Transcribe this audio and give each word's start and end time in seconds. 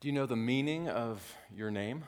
Do 0.00 0.06
you 0.06 0.14
know 0.14 0.26
the 0.26 0.36
meaning 0.36 0.88
of 0.88 1.20
your 1.52 1.72
name? 1.72 2.04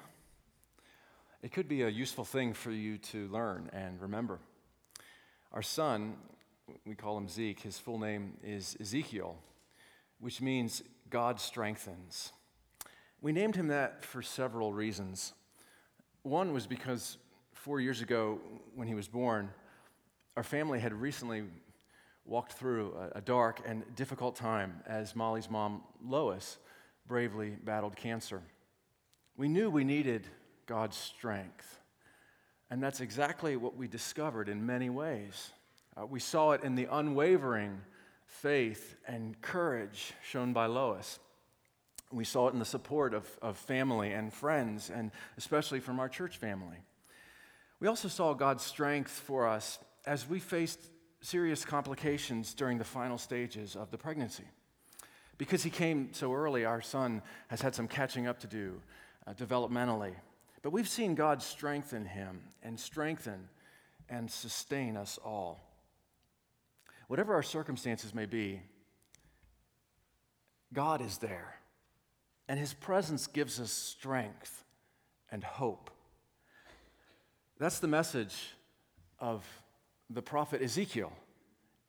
It 1.42 1.50
could 1.50 1.66
be 1.66 1.82
a 1.82 1.88
useful 1.88 2.24
thing 2.24 2.52
for 2.52 2.70
you 2.70 2.98
to 2.98 3.26
learn 3.30 3.68
and 3.72 4.00
remember. 4.00 4.38
Our 5.52 5.62
son, 5.62 6.14
we 6.86 6.94
call 6.94 7.18
him 7.18 7.28
Zeke, 7.28 7.58
his 7.58 7.78
full 7.78 7.98
name 7.98 8.34
is 8.44 8.76
Ezekiel, 8.80 9.36
which 10.20 10.40
means 10.40 10.84
God 11.10 11.40
strengthens. 11.40 12.32
We 13.20 13.32
named 13.32 13.56
him 13.56 13.66
that 13.66 14.04
for 14.04 14.22
several 14.22 14.72
reasons. 14.72 15.32
One 16.22 16.52
was 16.52 16.68
because 16.68 17.18
four 17.54 17.80
years 17.80 18.02
ago, 18.02 18.38
when 18.76 18.86
he 18.86 18.94
was 18.94 19.08
born, 19.08 19.50
our 20.36 20.44
family 20.44 20.78
had 20.78 20.92
recently 20.92 21.42
walked 22.24 22.52
through 22.52 22.94
a, 23.16 23.20
dark 23.20 23.60
and 23.66 23.82
difficult 23.96 24.36
time 24.36 24.80
as 24.86 25.16
Molly's 25.16 25.50
mom, 25.50 25.82
Lois, 26.00 26.58
bravely 27.10 27.50
battled 27.64 27.96
cancer. 27.96 28.40
We 29.36 29.48
knew 29.48 29.68
we 29.68 29.82
needed 29.82 30.28
God's 30.66 30.96
strength. 30.96 31.80
And 32.70 32.80
that's 32.80 33.00
exactly 33.00 33.56
what 33.56 33.76
we 33.76 33.88
discovered 33.88 34.48
in 34.48 34.64
many 34.64 34.90
ways. 34.90 35.50
Uh, 35.96 36.06
we 36.06 36.20
saw 36.20 36.52
it 36.52 36.62
in 36.62 36.76
the 36.76 36.86
unwavering 36.88 37.80
faith 38.26 38.94
and 39.08 39.38
courage 39.42 40.12
shown 40.22 40.52
by 40.52 40.66
Lois. 40.66 41.18
We 42.12 42.22
saw 42.22 42.46
it 42.46 42.52
in 42.52 42.60
the 42.60 42.64
support 42.64 43.12
of, 43.12 43.28
of 43.42 43.58
family 43.58 44.12
and 44.12 44.32
friends, 44.32 44.88
and 44.88 45.10
especially 45.36 45.80
from 45.80 45.98
our 45.98 46.08
church 46.08 46.36
family. 46.36 46.76
We 47.80 47.88
also 47.88 48.06
saw 48.06 48.34
God's 48.34 48.62
strength 48.62 49.10
for 49.10 49.48
us 49.48 49.80
as 50.06 50.28
we 50.28 50.38
faced 50.38 50.78
serious 51.22 51.64
complications 51.64 52.54
during 52.54 52.78
the 52.78 52.84
final 52.84 53.18
stages 53.18 53.74
of 53.74 53.90
the 53.90 53.98
pregnancy. 53.98 54.44
Because 55.40 55.62
he 55.62 55.70
came 55.70 56.10
so 56.12 56.34
early, 56.34 56.66
our 56.66 56.82
son 56.82 57.22
has 57.48 57.62
had 57.62 57.74
some 57.74 57.88
catching 57.88 58.26
up 58.26 58.40
to 58.40 58.46
do 58.46 58.74
uh, 59.26 59.32
developmentally. 59.32 60.12
But 60.60 60.70
we've 60.70 60.86
seen 60.86 61.14
God 61.14 61.40
strengthen 61.40 62.04
him 62.04 62.42
and 62.62 62.78
strengthen 62.78 63.48
and 64.10 64.30
sustain 64.30 64.98
us 64.98 65.18
all. 65.24 65.58
Whatever 67.08 67.32
our 67.32 67.42
circumstances 67.42 68.14
may 68.14 68.26
be, 68.26 68.60
God 70.74 71.00
is 71.00 71.16
there, 71.16 71.54
and 72.46 72.60
his 72.60 72.74
presence 72.74 73.26
gives 73.26 73.58
us 73.58 73.72
strength 73.72 74.62
and 75.32 75.42
hope. 75.42 75.90
That's 77.58 77.78
the 77.78 77.88
message 77.88 78.36
of 79.18 79.42
the 80.10 80.20
prophet 80.20 80.60
Ezekiel 80.60 81.14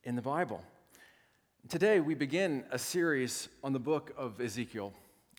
in 0.06 0.16
the 0.16 0.22
Bible. 0.22 0.64
Today, 1.70 2.02
we 2.02 2.16
begin 2.16 2.66
a 2.72 2.80
series 2.80 3.48
on 3.64 3.72
the 3.72 3.80
book 3.80 4.12
of 4.18 4.42
Ezekiel. 4.42 4.94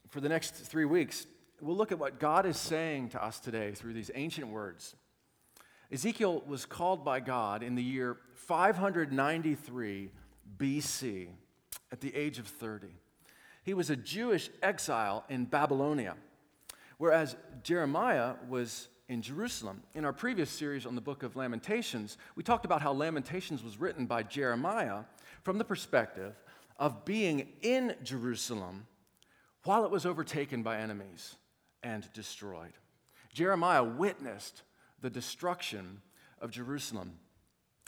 For 0.09 0.20
the 0.20 0.28
next 0.28 0.55
three 0.55 0.87
weeks, 0.87 1.27
we'll 1.61 1.77
look 1.77 1.92
at 1.92 1.98
what 1.98 2.20
God 2.20 2.47
is 2.47 2.56
saying 2.56 3.11
to 3.11 3.23
us 3.23 3.39
today 3.39 3.73
through 3.73 3.92
these 3.92 4.11
ancient 4.15 4.47
words. 4.47 4.95
Ezekiel 5.91 6.43
was 6.47 6.65
called 6.65 7.05
by 7.05 7.20
God 7.20 7.62
in 7.62 7.75
the 7.75 7.83
year 7.83 8.17
593 8.34 10.11
BC 10.56 11.28
at 11.91 12.00
the 12.00 12.15
age 12.15 12.39
of 12.39 12.47
30. 12.47 12.87
He 13.65 13.75
was 13.75 13.91
a 13.91 13.97
Jewish 13.97 14.48
exile 14.62 15.25
in 15.28 15.45
Babylonia, 15.45 16.15
whereas 16.97 17.37
Jeremiah 17.62 18.37
was 18.48 18.89
in 19.13 19.23
Jerusalem. 19.23 19.83
In 19.95 20.05
our 20.05 20.13
previous 20.13 20.49
series 20.49 20.87
on 20.87 20.95
the 20.95 21.01
book 21.01 21.23
of 21.23 21.37
Lamentations, 21.37 22.17
we 22.35 22.43
talked 22.43 22.65
about 22.65 22.81
how 22.81 22.93
Lamentations 22.93 23.63
was 23.63 23.79
written 23.79 24.07
by 24.07 24.23
Jeremiah 24.23 25.01
from 25.43 25.59
the 25.59 25.65
perspective 25.65 26.35
of 26.79 27.05
being 27.05 27.49
in 27.61 27.95
Jerusalem 28.03 28.87
while 29.65 29.85
it 29.85 29.91
was 29.91 30.07
overtaken 30.07 30.63
by 30.63 30.79
enemies 30.79 31.37
and 31.83 32.11
destroyed. 32.15 32.73
Jeremiah 33.33 33.85
witnessed 33.85 34.63
the 35.01 35.11
destruction 35.11 36.01
of 36.41 36.51
Jerusalem, 36.51 37.19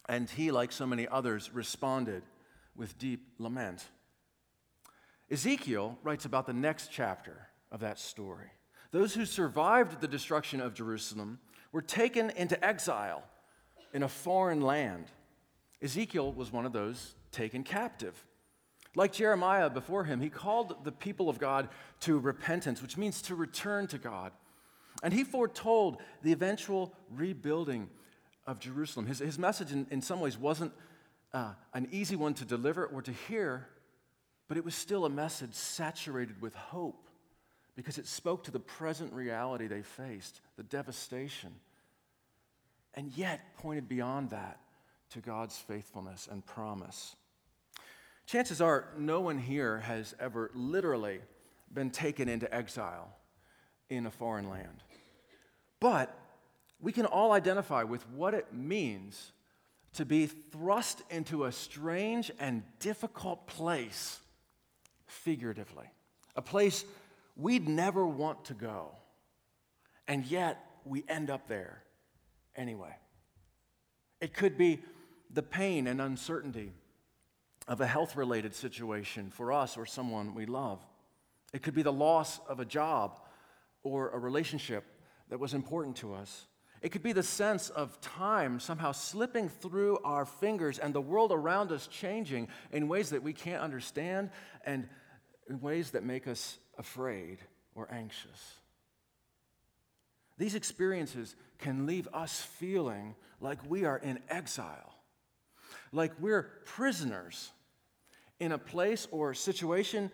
and 0.09 0.29
he, 0.29 0.51
like 0.51 0.73
so 0.73 0.87
many 0.87 1.09
others, 1.09 1.51
responded 1.55 2.23
with 2.77 2.99
deep 2.99 3.29
lament. 3.39 3.85
Ezekiel 5.31 5.99
writes 6.03 6.27
about 6.27 6.47
the 6.47 6.53
next 6.53 6.91
chapter 6.93 7.49
of 7.73 7.81
that 7.81 7.99
story. 7.99 8.51
Those 8.95 9.13
who 9.13 9.27
survived 9.27 10.01
the 10.01 10.07
destruction 10.07 10.61
of 10.61 10.73
Jerusalem 10.73 11.41
were 11.73 11.83
taken 11.83 12.31
into 12.31 12.65
exile 12.65 13.25
in 13.93 14.05
a 14.05 14.09
foreign 14.09 14.61
land. 14.61 15.07
Ezekiel 15.83 16.33
was 16.33 16.53
one 16.53 16.65
of 16.65 16.73
those 16.73 17.17
taken 17.33 17.65
captive. 17.65 18.25
Like 18.95 19.13
Jeremiah 19.13 19.69
before 19.69 20.05
him, 20.05 20.21
he 20.21 20.31
called 20.31 20.85
the 20.85 20.93
people 20.93 21.29
of 21.29 21.41
God 21.41 21.71
to 22.03 22.21
repentance, 22.21 22.81
which 22.81 22.97
means 22.97 23.21
to 23.23 23.35
return 23.35 23.89
to 23.89 23.99
God. 23.99 24.31
And 25.03 25.13
he 25.13 25.25
foretold 25.25 25.97
the 26.23 26.31
eventual 26.31 26.95
rebuilding 27.11 27.91
of 28.47 28.61
Jerusalem. 28.61 29.07
His, 29.07 29.19
his 29.19 29.41
message, 29.41 29.73
in, 29.73 29.89
in 29.91 30.03
some 30.03 30.21
ways, 30.21 30.39
wasn't 30.39 30.73
uh, 31.33 31.55
an 31.73 31.89
easy 31.91 32.15
one 32.15 32.35
to 32.35 32.45
deliver 32.45 32.87
or 32.87 33.03
to 33.03 33.13
hear, 33.27 33.67
but 34.47 34.57
it 34.57 34.65
was 34.65 34.77
still 34.77 35.05
a 35.05 35.11
message 35.11 35.55
saturated 35.55 36.41
with 36.41 36.55
hope 36.55 37.05
because 37.77 37.99
it 37.99 38.07
spoke 38.07 38.45
to 38.45 38.51
the 38.51 38.61
present 38.61 39.13
reality 39.13 39.67
they 39.67 39.83
faced, 39.83 40.41
the 40.57 40.63
devastation, 40.63 41.55
and 42.95 43.13
yet 43.17 43.57
pointed 43.59 43.89
beyond 43.89 44.31
that 44.31 44.61
to 45.11 45.21
God's 45.21 45.57
faithfulness 45.59 46.29
and 46.31 46.45
promise. 46.45 47.17
Chances 48.27 48.61
are 48.61 48.89
no 48.97 49.21
one 49.21 49.39
here 49.39 49.79
has 49.81 50.15
ever 50.19 50.51
literally 50.55 51.21
been 51.73 51.91
taken 51.91 52.29
into 52.29 52.53
exile 52.55 53.09
in 53.91 54.07
a 54.07 54.11
foreign 54.11 54.49
land. 54.49 54.83
But 55.81 56.17
we 56.81 56.93
can 56.93 57.07
all 57.07 57.33
identify 57.33 57.83
with 57.83 58.09
what 58.11 58.35
it 58.35 58.53
means 58.53 59.33
to 59.95 60.05
be 60.05 60.27
thrust 60.27 61.03
into 61.11 61.45
a 61.45 61.53
strange 61.53 62.31
and 62.41 62.63
difficult 62.79 63.47
place, 63.47 64.19
figuratively, 65.07 65.87
a 66.35 66.43
place 66.43 66.85
we'd 67.37 67.69
never 67.69 68.07
want 68.07 68.47
to 68.47 68.55
go, 68.55 68.93
and 70.07 70.25
yet 70.25 70.65
we 70.85 71.05
end 71.09 71.31
up 71.31 71.49
there 71.49 71.83
anyway. 72.57 72.95
It 74.21 74.35
could 74.35 74.57
be 74.57 74.83
the 75.31 75.43
pain 75.43 75.87
and 75.87 76.01
uncertainty 76.01 76.73
of 77.67 77.81
a 77.81 77.87
health 77.87 78.17
related 78.17 78.55
situation 78.55 79.31
for 79.31 79.53
us 79.53 79.77
or 79.77 79.87
someone 79.87 80.35
we 80.35 80.47
love. 80.47 80.81
It 81.53 81.63
could 81.63 81.75
be 81.75 81.83
the 81.83 81.93
loss 81.93 82.41
of 82.49 82.61
a 82.61 82.65
job 82.65 83.21
or 83.83 84.11
a 84.11 84.19
relationship 84.19 84.85
that 85.31 85.39
was 85.39 85.55
important 85.55 85.97
to 85.97 86.15
us. 86.15 86.47
It 86.83 86.91
could 86.93 87.03
be 87.03 87.13
the 87.13 87.23
sense 87.23 87.71
of 87.71 87.99
time 88.03 88.61
somehow 88.61 88.93
slipping 88.93 89.49
through 89.49 89.99
our 90.05 90.27
fingers 90.27 90.79
and 90.79 90.95
the 90.95 91.01
world 91.01 91.33
around 91.33 91.73
us 91.73 91.87
changing 91.87 92.49
in 92.73 92.89
ways 92.89 93.11
that 93.11 93.23
we 93.23 93.33
can't 93.33 93.63
understand 93.63 94.31
and 94.67 94.87
in 95.49 95.61
ways 95.61 95.93
that 95.93 96.05
make 96.05 96.29
us 96.29 96.59
afraid 96.79 97.39
or 97.75 97.89
anxious. 97.91 98.55
These 100.39 100.55
experiences 100.55 101.37
can 101.59 101.87
leave 101.87 102.09
us 102.13 102.41
feeling 102.41 103.15
like 103.41 103.59
we 103.69 103.85
are 103.85 103.99
in 103.99 104.19
exile, 104.29 104.95
like 105.93 106.13
we're 106.21 106.51
prisoners 106.65 107.53
in 108.41 108.53
a 108.53 108.59
place 108.59 109.07
or 109.11 109.35
situation 109.35 110.11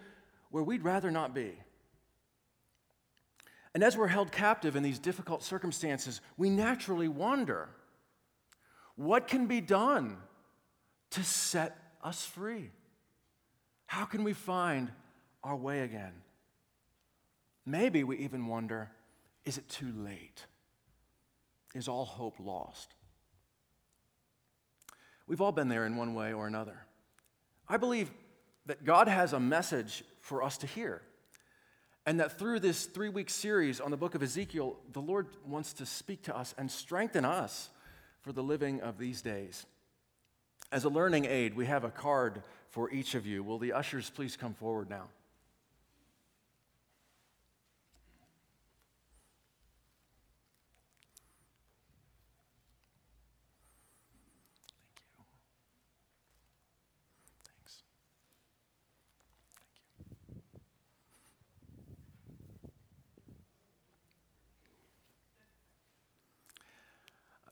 where 0.50 0.62
we'd 0.62 0.84
rather 0.84 1.10
not 1.10 1.34
be. 1.34 1.54
And 3.72 3.84
as 3.84 3.96
we're 3.96 4.08
held 4.08 4.32
captive 4.32 4.76
in 4.76 4.82
these 4.82 4.98
difficult 4.98 5.42
circumstances, 5.42 6.20
we 6.36 6.50
naturally 6.50 7.08
wonder 7.08 7.68
what 8.96 9.28
can 9.28 9.46
be 9.46 9.60
done 9.60 10.18
to 11.10 11.24
set 11.24 11.76
us 12.02 12.24
free? 12.24 12.70
How 13.86 14.04
can 14.04 14.24
we 14.24 14.32
find 14.32 14.90
our 15.42 15.56
way 15.56 15.80
again? 15.80 16.12
Maybe 17.70 18.02
we 18.02 18.16
even 18.18 18.48
wonder 18.48 18.90
is 19.44 19.56
it 19.56 19.68
too 19.68 19.92
late? 19.96 20.44
Is 21.74 21.88
all 21.88 22.04
hope 22.04 22.34
lost? 22.40 22.94
We've 25.26 25.40
all 25.40 25.52
been 25.52 25.68
there 25.68 25.86
in 25.86 25.96
one 25.96 26.14
way 26.14 26.32
or 26.32 26.48
another. 26.48 26.78
I 27.68 27.76
believe 27.76 28.10
that 28.66 28.84
God 28.84 29.06
has 29.06 29.32
a 29.32 29.40
message 29.40 30.02
for 30.20 30.42
us 30.42 30.58
to 30.58 30.66
hear. 30.66 31.00
And 32.04 32.18
that 32.18 32.38
through 32.38 32.58
this 32.58 32.86
three 32.86 33.08
week 33.08 33.30
series 33.30 33.80
on 33.80 33.92
the 33.92 33.96
book 33.96 34.16
of 34.16 34.22
Ezekiel, 34.22 34.76
the 34.92 35.00
Lord 35.00 35.28
wants 35.46 35.72
to 35.74 35.86
speak 35.86 36.22
to 36.24 36.36
us 36.36 36.54
and 36.58 36.68
strengthen 36.68 37.24
us 37.24 37.70
for 38.22 38.32
the 38.32 38.42
living 38.42 38.80
of 38.80 38.98
these 38.98 39.22
days. 39.22 39.64
As 40.72 40.84
a 40.84 40.88
learning 40.88 41.26
aid, 41.26 41.54
we 41.54 41.66
have 41.66 41.84
a 41.84 41.90
card 41.90 42.42
for 42.70 42.90
each 42.90 43.14
of 43.14 43.26
you. 43.26 43.44
Will 43.44 43.58
the 43.58 43.72
ushers 43.72 44.10
please 44.10 44.36
come 44.36 44.54
forward 44.54 44.90
now? 44.90 45.08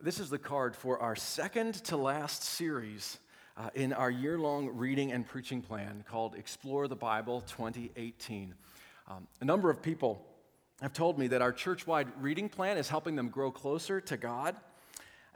This 0.08 0.20
is 0.20 0.30
the 0.30 0.38
card 0.38 0.74
for 0.74 0.98
our 1.00 1.14
second 1.14 1.74
to 1.84 1.98
last 1.98 2.42
series 2.42 3.18
uh, 3.58 3.68
in 3.74 3.92
our 3.92 4.10
year 4.10 4.38
long 4.38 4.70
reading 4.70 5.12
and 5.12 5.26
preaching 5.26 5.60
plan 5.60 6.02
called 6.08 6.34
Explore 6.34 6.88
the 6.88 6.96
Bible 6.96 7.42
2018. 7.42 8.54
Um, 9.06 9.26
a 9.42 9.44
number 9.44 9.68
of 9.68 9.82
people 9.82 10.24
have 10.80 10.94
told 10.94 11.18
me 11.18 11.26
that 11.26 11.42
our 11.42 11.52
church 11.52 11.86
wide 11.86 12.08
reading 12.22 12.48
plan 12.48 12.78
is 12.78 12.88
helping 12.88 13.16
them 13.16 13.28
grow 13.28 13.50
closer 13.50 14.00
to 14.00 14.16
God. 14.16 14.56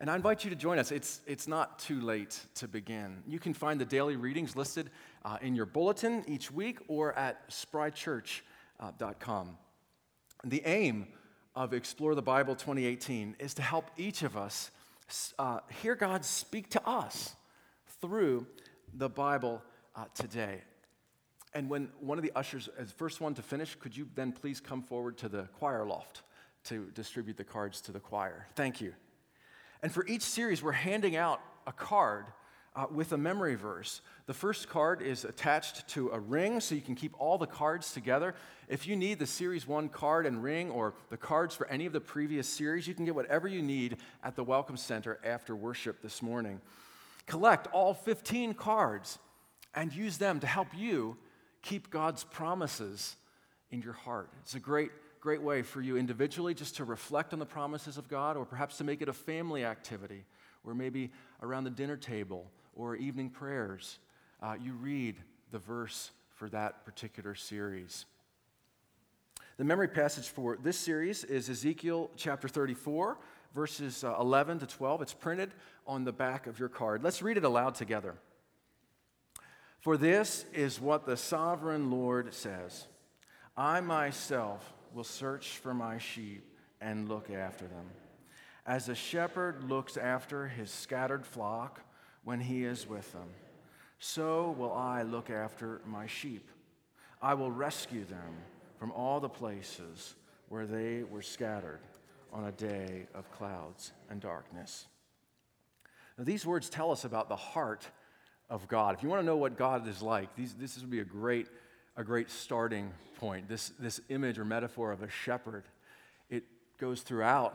And 0.01 0.09
I 0.09 0.17
invite 0.17 0.43
you 0.43 0.49
to 0.49 0.57
join 0.57 0.79
us. 0.79 0.91
It's, 0.91 1.21
it's 1.27 1.47
not 1.47 1.79
too 1.79 2.01
late 2.01 2.41
to 2.55 2.67
begin. 2.67 3.23
You 3.27 3.39
can 3.39 3.53
find 3.53 3.79
the 3.79 3.85
daily 3.85 4.17
readings 4.17 4.57
listed 4.57 4.89
uh, 5.23 5.37
in 5.43 5.55
your 5.55 5.67
bulletin 5.67 6.25
each 6.27 6.51
week 6.51 6.79
or 6.89 7.13
at 7.19 7.47
sprychurch.com. 7.51 9.49
Uh, 9.51 10.49
the 10.49 10.63
aim 10.65 11.09
of 11.55 11.73
Explore 11.75 12.15
the 12.15 12.23
Bible 12.23 12.55
2018 12.55 13.37
is 13.39 13.55
to 13.55 13.63
help 13.63 13.91
each 13.97 14.23
of 14.23 14.37
us 14.37 14.71
uh, 15.39 15.61
hear 15.83 15.95
God 15.95 16.25
speak 16.25 16.71
to 16.71 16.89
us 16.89 17.35
through 18.01 18.47
the 18.95 19.09
Bible 19.09 19.63
uh, 19.95 20.05
today. 20.15 20.63
And 21.55 21.69
when 21.69 21.91
one 22.01 22.17
of 22.17 22.25
the 22.25 22.33
ushers 22.35 22.69
is 22.79 22.89
the 22.89 22.95
first 22.95 23.21
one 23.21 23.35
to 23.35 23.43
finish, 23.43 23.75
could 23.75 23.95
you 23.95 24.09
then 24.15 24.33
please 24.33 24.61
come 24.61 24.83
forward 24.83 25.19
to 25.19 25.29
the 25.29 25.49
choir 25.59 25.85
loft 25.85 26.23
to 26.65 26.87
distribute 26.95 27.37
the 27.37 27.45
cards 27.45 27.83
to 27.83 27.93
the 27.93 28.01
choir? 28.01 28.47
Thank 28.55 28.81
you. 28.81 28.95
And 29.83 29.93
for 29.93 30.07
each 30.07 30.23
series, 30.23 30.63
we're 30.63 30.73
handing 30.73 31.17
out 31.17 31.41
a 31.67 31.73
card 31.73 32.27
uh, 32.75 32.87
with 32.91 33.13
a 33.13 33.19
memory 33.19 33.55
verse. 33.55 34.01
The 34.27 34.35
first 34.35 34.69
card 34.69 35.03
is 35.03 35.25
attached 35.25 35.89
to 35.89 36.11
a 36.11 36.19
ring, 36.19 36.61
so 36.61 36.75
you 36.75 36.81
can 36.81 36.95
keep 36.95 37.15
all 37.19 37.37
the 37.37 37.47
cards 37.47 37.93
together. 37.93 38.35
If 38.69 38.87
you 38.87 38.97
need 38.97 39.19
the 39.19 39.27
Series 39.27 39.67
1 39.67 39.89
card 39.91 40.27
and 40.27 40.43
ring 40.43 40.71
or 40.71 40.95
the 41.11 41.17
cards 41.17 41.55
for 41.55 41.67
any 41.67 41.87
of 41.87 41.93
the 41.93 42.01
previous 42.01 42.49
series, 42.49 42.87
you 42.87 42.95
can 42.95 43.05
get 43.05 43.15
whatever 43.15 43.47
you 43.47 43.63
need 43.63 43.99
at 44.25 44.37
the 44.37 44.45
Welcome 44.45 44.77
Center 44.77 45.19
after 45.25 45.55
worship 45.55 46.01
this 46.01 46.23
morning. 46.23 46.61
Collect 47.27 47.67
all 47.73 47.95
15 47.95 48.55
cards 48.55 49.19
and 49.75 49.93
use 49.93 50.19
them 50.19 50.41
to 50.41 50.47
help 50.47 50.69
you 50.75 51.17
keep 51.63 51.91
God's 51.91 52.25
promises 52.25 53.17
in 53.71 53.83
your 53.83 53.93
heart. 53.93 54.31
It's 54.43 54.55
a 54.55 54.61
great, 54.61 54.91
great 55.21 55.43
way 55.43 55.63
for 55.63 55.81
you 55.81 55.97
individually 55.97 56.55
just 56.55 56.77
to 56.77 56.85
reflect 56.85 57.33
on 57.33 57.39
the 57.39 57.47
promises 57.47 57.99
of 57.99 58.09
God, 58.09 58.37
or 58.37 58.45
perhaps 58.45 58.79
to 58.79 58.85
make 58.85 59.03
it 59.03 59.09
a 59.09 59.13
family 59.13 59.65
activity, 59.65 60.25
or 60.65 60.75
maybe 60.75 61.11
around 61.43 61.65
the 61.65 61.71
dinner 61.71 61.97
table 61.97 62.51
or 62.75 62.97
evening 62.97 63.31
prayers, 63.31 63.99
uh, 64.43 64.55
you 64.61 64.73
read 64.73 65.17
the 65.51 65.59
verse 65.59 66.11
for 66.35 66.49
that 66.49 66.85
particular 66.85 67.35
series. 67.35 68.07
The 69.59 69.65
memory 69.65 69.89
passage 69.89 70.29
for 70.29 70.59
this 70.63 70.79
series 70.79 71.25
is 71.25 71.49
Ezekiel 71.49 72.11
chapter 72.17 72.49
34, 72.49 73.19
verses 73.55 74.03
uh, 74.03 74.17
11 74.19 74.61
to 74.61 74.67
12. 74.67 75.03
It's 75.03 75.15
printed 75.15 75.53
on 75.87 76.05
the 76.05 76.13
back 76.13 76.47
of 76.47 76.59
your 76.59 76.69
card. 76.69 77.03
Let's 77.03 77.23
read 77.23 77.37
it 77.37 77.45
aloud 77.45 77.75
together. 77.75 78.15
For 79.81 79.97
this 79.97 80.45
is 80.55 80.81
what 80.81 81.07
the 81.07 81.17
sovereign 81.17 81.91
Lord 81.91 82.33
says 82.33 82.87
I 83.57 83.81
myself 83.81 84.73
will 84.95 85.05
search 85.05 85.59
for 85.59 85.75
my 85.75 85.99
sheep 85.99 86.45
and 86.81 87.09
look 87.09 87.31
after 87.31 87.67
them. 87.67 87.91
As 88.65 88.89
a 88.89 88.95
shepherd 88.95 89.65
looks 89.69 89.97
after 89.97 90.47
his 90.47 90.71
scattered 90.71 91.27
flock, 91.27 91.81
when 92.25 92.41
he 92.41 92.65
is 92.65 92.89
with 92.89 93.13
them. 93.13 93.29
So 93.99 94.55
will 94.59 94.73
I 94.73 95.03
look 95.03 95.31
after 95.31 95.81
my 95.87 96.07
sheep. 96.07 96.49
I 97.21 97.35
will 97.35 97.51
rescue 97.51 98.05
them 98.05 98.35
from 98.79 98.91
all 98.93 99.21
the 99.21 99.29
places 99.29 100.15
where 100.49 100.67
they 100.67 101.05
were 101.05 101.23
scattered 101.23 101.81
on 102.33 102.45
a 102.45 102.53
day 102.53 103.07
of 103.15 103.31
clouds 103.31 103.93
and 104.11 104.21
darkness. 104.21 104.87
Now, 106.19 106.25
these 106.25 106.45
words 106.45 106.69
tell 106.69 106.91
us 106.91 107.05
about 107.05 107.29
the 107.29 107.37
heart 107.37 107.89
of 108.51 108.67
God. 108.69 108.95
If 108.95 109.03
you 109.03 109.09
want 109.09 109.23
to 109.23 109.27
know 109.27 109.37
what 109.37 109.57
God 109.57 109.87
is 109.87 110.03
like, 110.03 110.35
these, 110.35 110.55
this 110.55 110.79
would 110.81 110.91
be 110.91 111.01
a 111.01 111.05
great, 111.05 111.49
a 111.97 112.05
great 112.05 112.31
starting 112.31 112.93
point. 113.19 113.49
This, 113.49 113.73
this 113.79 114.01
image 114.09 114.39
or 114.39 114.45
metaphor 114.45 114.93
of 114.93 115.03
a 115.03 115.09
shepherd, 115.09 115.65
it 116.29 116.45
goes 116.79 117.03
throughout 117.03 117.55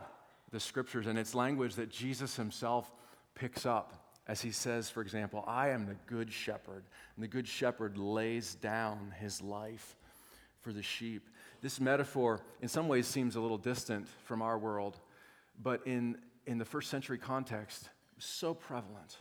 the 0.50 0.58
scriptures, 0.58 1.06
and 1.06 1.18
it's 1.18 1.34
language 1.34 1.74
that 1.74 1.90
Jesus 1.90 2.36
himself 2.36 2.90
picks 3.34 3.66
up 3.66 4.07
as 4.28 4.42
he 4.42 4.50
says, 4.50 4.90
for 4.90 5.00
example, 5.00 5.42
I 5.46 5.70
am 5.70 5.86
the 5.86 5.96
good 6.06 6.30
shepherd, 6.30 6.84
and 7.16 7.24
the 7.24 7.28
good 7.28 7.48
shepherd 7.48 7.96
lays 7.96 8.54
down 8.56 9.14
his 9.18 9.40
life 9.40 9.96
for 10.60 10.72
the 10.72 10.82
sheep. 10.82 11.26
This 11.62 11.80
metaphor, 11.80 12.42
in 12.60 12.68
some 12.68 12.88
ways, 12.88 13.06
seems 13.06 13.36
a 13.36 13.40
little 13.40 13.58
distant 13.58 14.06
from 14.26 14.42
our 14.42 14.58
world, 14.58 15.00
but 15.62 15.86
in, 15.86 16.18
in 16.46 16.58
the 16.58 16.64
first 16.64 16.90
century 16.90 17.16
context, 17.16 17.88
so 18.18 18.52
prevalent 18.52 19.16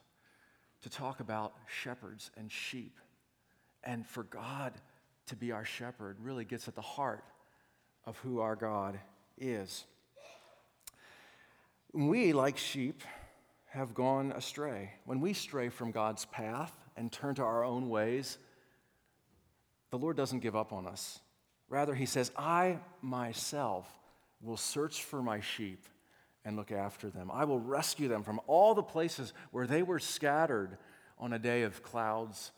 to 0.82 0.90
talk 0.90 1.22
about 1.22 1.54
shepherds 1.68 2.30
and 2.36 2.52
sheep. 2.52 3.00
And 3.84 4.06
for 4.06 4.24
God 4.24 4.74
to 5.28 5.36
be 5.36 5.54
our 5.54 5.66
shepherd 5.66 6.18
really 6.20 6.44
gets 6.44 6.68
at 6.68 6.76
the 6.76 6.82
heart 6.82 7.24
of 8.06 8.18
who 8.18 8.42
our 8.42 8.56
God 8.56 9.00
is. 9.38 9.86
We, 11.94 12.34
like 12.34 12.58
sheep, 12.58 13.02
have 13.68 13.94
gone 13.94 14.32
astray, 14.32 14.94
when 15.06 15.20
we 15.20 15.34
stray 15.34 15.70
from 15.70 15.92
God's 15.92 16.26
path 16.26 16.76
and 16.96 17.12
turn 17.12 17.36
to 17.36 17.44
our 17.44 17.64
own 17.64 17.90
ways, 17.90 18.38
the 19.92 19.98
Lord 19.98 20.18
doesn't 20.18 20.40
give 20.40 20.56
up 20.56 20.74
on 20.74 20.88
us. 20.88 21.20
Rather, 21.70 21.94
He 21.94 22.06
says, 22.06 22.32
I 22.38 22.80
myself 23.02 23.88
will 24.42 24.58
search 24.58 25.04
for 25.04 25.22
my 25.22 25.40
sheep 25.40 25.86
and 26.46 26.56
look 26.56 26.72
after 26.72 27.10
them. 27.10 27.30
I 27.32 27.44
will 27.44 27.60
rescue 27.60 28.08
them 28.08 28.24
from 28.24 28.40
all 28.48 28.74
the 28.74 28.84
places 28.84 29.34
where 29.52 29.68
they 29.68 29.84
were 29.84 30.00
scattered 30.00 30.78
on 31.20 31.34
a 31.34 31.40
day 31.40 31.64
of 31.64 31.84
clouds 31.84 32.52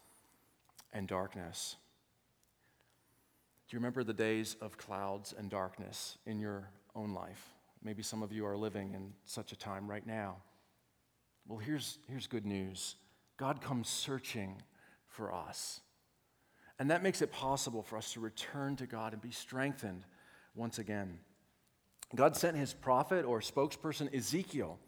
and 0.94 1.08
darkness. 1.08 1.76
Do 3.68 3.76
you 3.76 3.80
remember 3.80 4.04
the 4.04 4.14
days 4.14 4.56
of 4.62 4.78
clouds 4.78 5.34
and 5.38 5.50
darkness 5.50 6.18
in 6.26 6.40
your 6.40 6.70
own 6.96 7.14
life? 7.14 7.54
Maybe 7.84 8.04
some 8.04 8.22
of 8.22 8.32
you 8.32 8.46
are 8.46 8.58
living 8.58 8.94
in 8.94 9.14
such 9.26 9.52
a 9.52 9.56
time 9.56 9.90
right 9.90 10.06
now. 10.06 10.38
Well, 11.50 11.57
here's, 11.57 11.98
here's 12.07 12.28
good 12.28 12.46
news 12.46 12.96
God 13.36 13.60
comes 13.60 13.90
searching 13.90 14.62
for 15.07 15.34
us. 15.34 15.81
And 16.78 16.92
that 16.92 17.04
makes 17.04 17.22
it 17.22 17.31
possible 17.34 17.81
for 17.81 17.98
us 17.98 18.13
to 18.13 18.22
return 18.22 18.78
to 18.78 18.86
God 18.86 19.12
and 19.12 19.22
be 19.22 19.31
strengthened 19.31 20.06
once 20.56 20.79
again. 20.79 21.18
God 22.15 22.38
sent 22.38 22.56
his 22.56 22.74
prophet 22.74 23.25
or 23.25 23.41
spokesperson, 23.41 24.15
Ezekiel, 24.15 24.79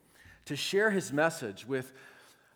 to 0.46 0.56
share 0.56 0.90
his 0.90 1.12
message 1.12 1.68
with 1.68 1.92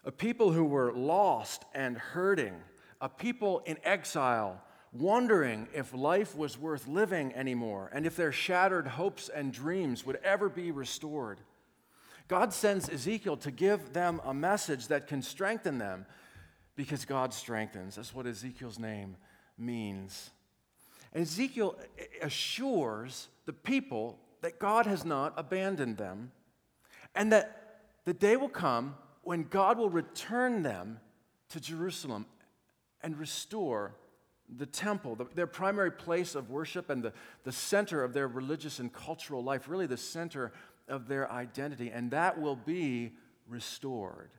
a 0.05 0.11
people 0.11 0.53
who 0.53 0.63
were 0.63 0.93
lost 0.93 1.65
and 1.73 1.97
hurting, 1.97 2.53
a 3.01 3.09
people 3.09 3.61
in 3.65 3.77
exile, 3.83 4.61
wondering 4.93 5.67
if 5.73 5.93
life 5.93 6.37
was 6.37 6.57
worth 6.57 6.87
living 6.87 7.33
anymore 7.33 7.89
and 7.91 8.05
if 8.05 8.15
their 8.15 8.31
shattered 8.31 8.87
hopes 8.87 9.29
and 9.29 9.51
dreams 9.51 10.05
would 10.05 10.19
ever 10.23 10.47
be 10.47 10.71
restored. 10.71 11.41
God 12.27 12.53
sends 12.53 12.89
Ezekiel 12.89 13.37
to 13.37 13.51
give 13.51 13.93
them 13.93 14.19
a 14.25 14.33
message 14.33 14.87
that 14.87 15.07
can 15.07 15.21
strengthen 15.21 15.77
them 15.77 16.05
because 16.75 17.05
God 17.05 17.33
strengthens. 17.33 17.95
That's 17.95 18.13
what 18.13 18.25
Ezekiel's 18.25 18.79
name 18.79 19.15
means. 19.57 20.31
And 21.13 21.21
Ezekiel 21.21 21.77
assures 22.21 23.29
the 23.45 23.53
people 23.53 24.19
that 24.41 24.59
God 24.59 24.85
has 24.85 25.05
not 25.05 25.33
abandoned 25.37 25.97
them 25.97 26.31
and 27.13 27.31
that 27.31 27.83
the 28.05 28.13
day 28.13 28.35
will 28.35 28.49
come 28.49 28.95
when 29.23 29.43
God 29.43 29.77
will 29.77 29.89
return 29.89 30.63
them 30.63 30.99
to 31.49 31.59
Jerusalem 31.59 32.25
and 33.01 33.17
restore 33.17 33.95
the 34.57 34.65
temple, 34.65 35.15
the, 35.15 35.25
their 35.33 35.47
primary 35.47 35.91
place 35.91 36.35
of 36.35 36.49
worship 36.49 36.89
and 36.89 37.01
the, 37.01 37.13
the 37.43 37.51
center 37.51 38.03
of 38.03 38.13
their 38.13 38.27
religious 38.27 38.79
and 38.79 38.93
cultural 38.93 39.43
life, 39.43 39.67
really 39.67 39.87
the 39.87 39.97
center 39.97 40.51
of 40.87 41.07
their 41.07 41.31
identity, 41.31 41.89
and 41.89 42.11
that 42.11 42.39
will 42.39 42.55
be 42.55 43.13
restored, 43.47 44.29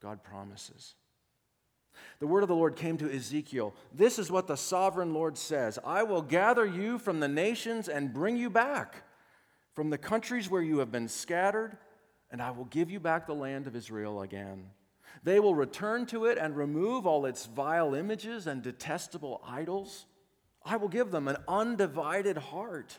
God 0.00 0.22
promises. 0.22 0.94
The 2.20 2.26
word 2.26 2.42
of 2.42 2.48
the 2.48 2.54
Lord 2.54 2.76
came 2.76 2.96
to 2.98 3.12
Ezekiel. 3.12 3.74
This 3.92 4.18
is 4.18 4.30
what 4.30 4.46
the 4.46 4.56
sovereign 4.56 5.12
Lord 5.12 5.36
says 5.36 5.78
I 5.84 6.02
will 6.04 6.22
gather 6.22 6.64
you 6.64 6.98
from 6.98 7.20
the 7.20 7.28
nations 7.28 7.88
and 7.88 8.14
bring 8.14 8.36
you 8.36 8.50
back 8.50 9.02
from 9.74 9.90
the 9.90 9.98
countries 9.98 10.50
where 10.50 10.62
you 10.62 10.78
have 10.78 10.90
been 10.90 11.08
scattered, 11.08 11.76
and 12.30 12.42
I 12.42 12.50
will 12.50 12.64
give 12.66 12.90
you 12.90 13.00
back 13.00 13.26
the 13.26 13.34
land 13.34 13.66
of 13.66 13.76
Israel 13.76 14.22
again. 14.22 14.70
They 15.24 15.40
will 15.40 15.54
return 15.54 16.06
to 16.06 16.26
it 16.26 16.38
and 16.38 16.56
remove 16.56 17.06
all 17.06 17.26
its 17.26 17.46
vile 17.46 17.94
images 17.94 18.46
and 18.46 18.62
detestable 18.62 19.40
idols. 19.46 20.06
I 20.64 20.76
will 20.76 20.88
give 20.88 21.10
them 21.10 21.28
an 21.28 21.38
undivided 21.48 22.36
heart 22.36 22.98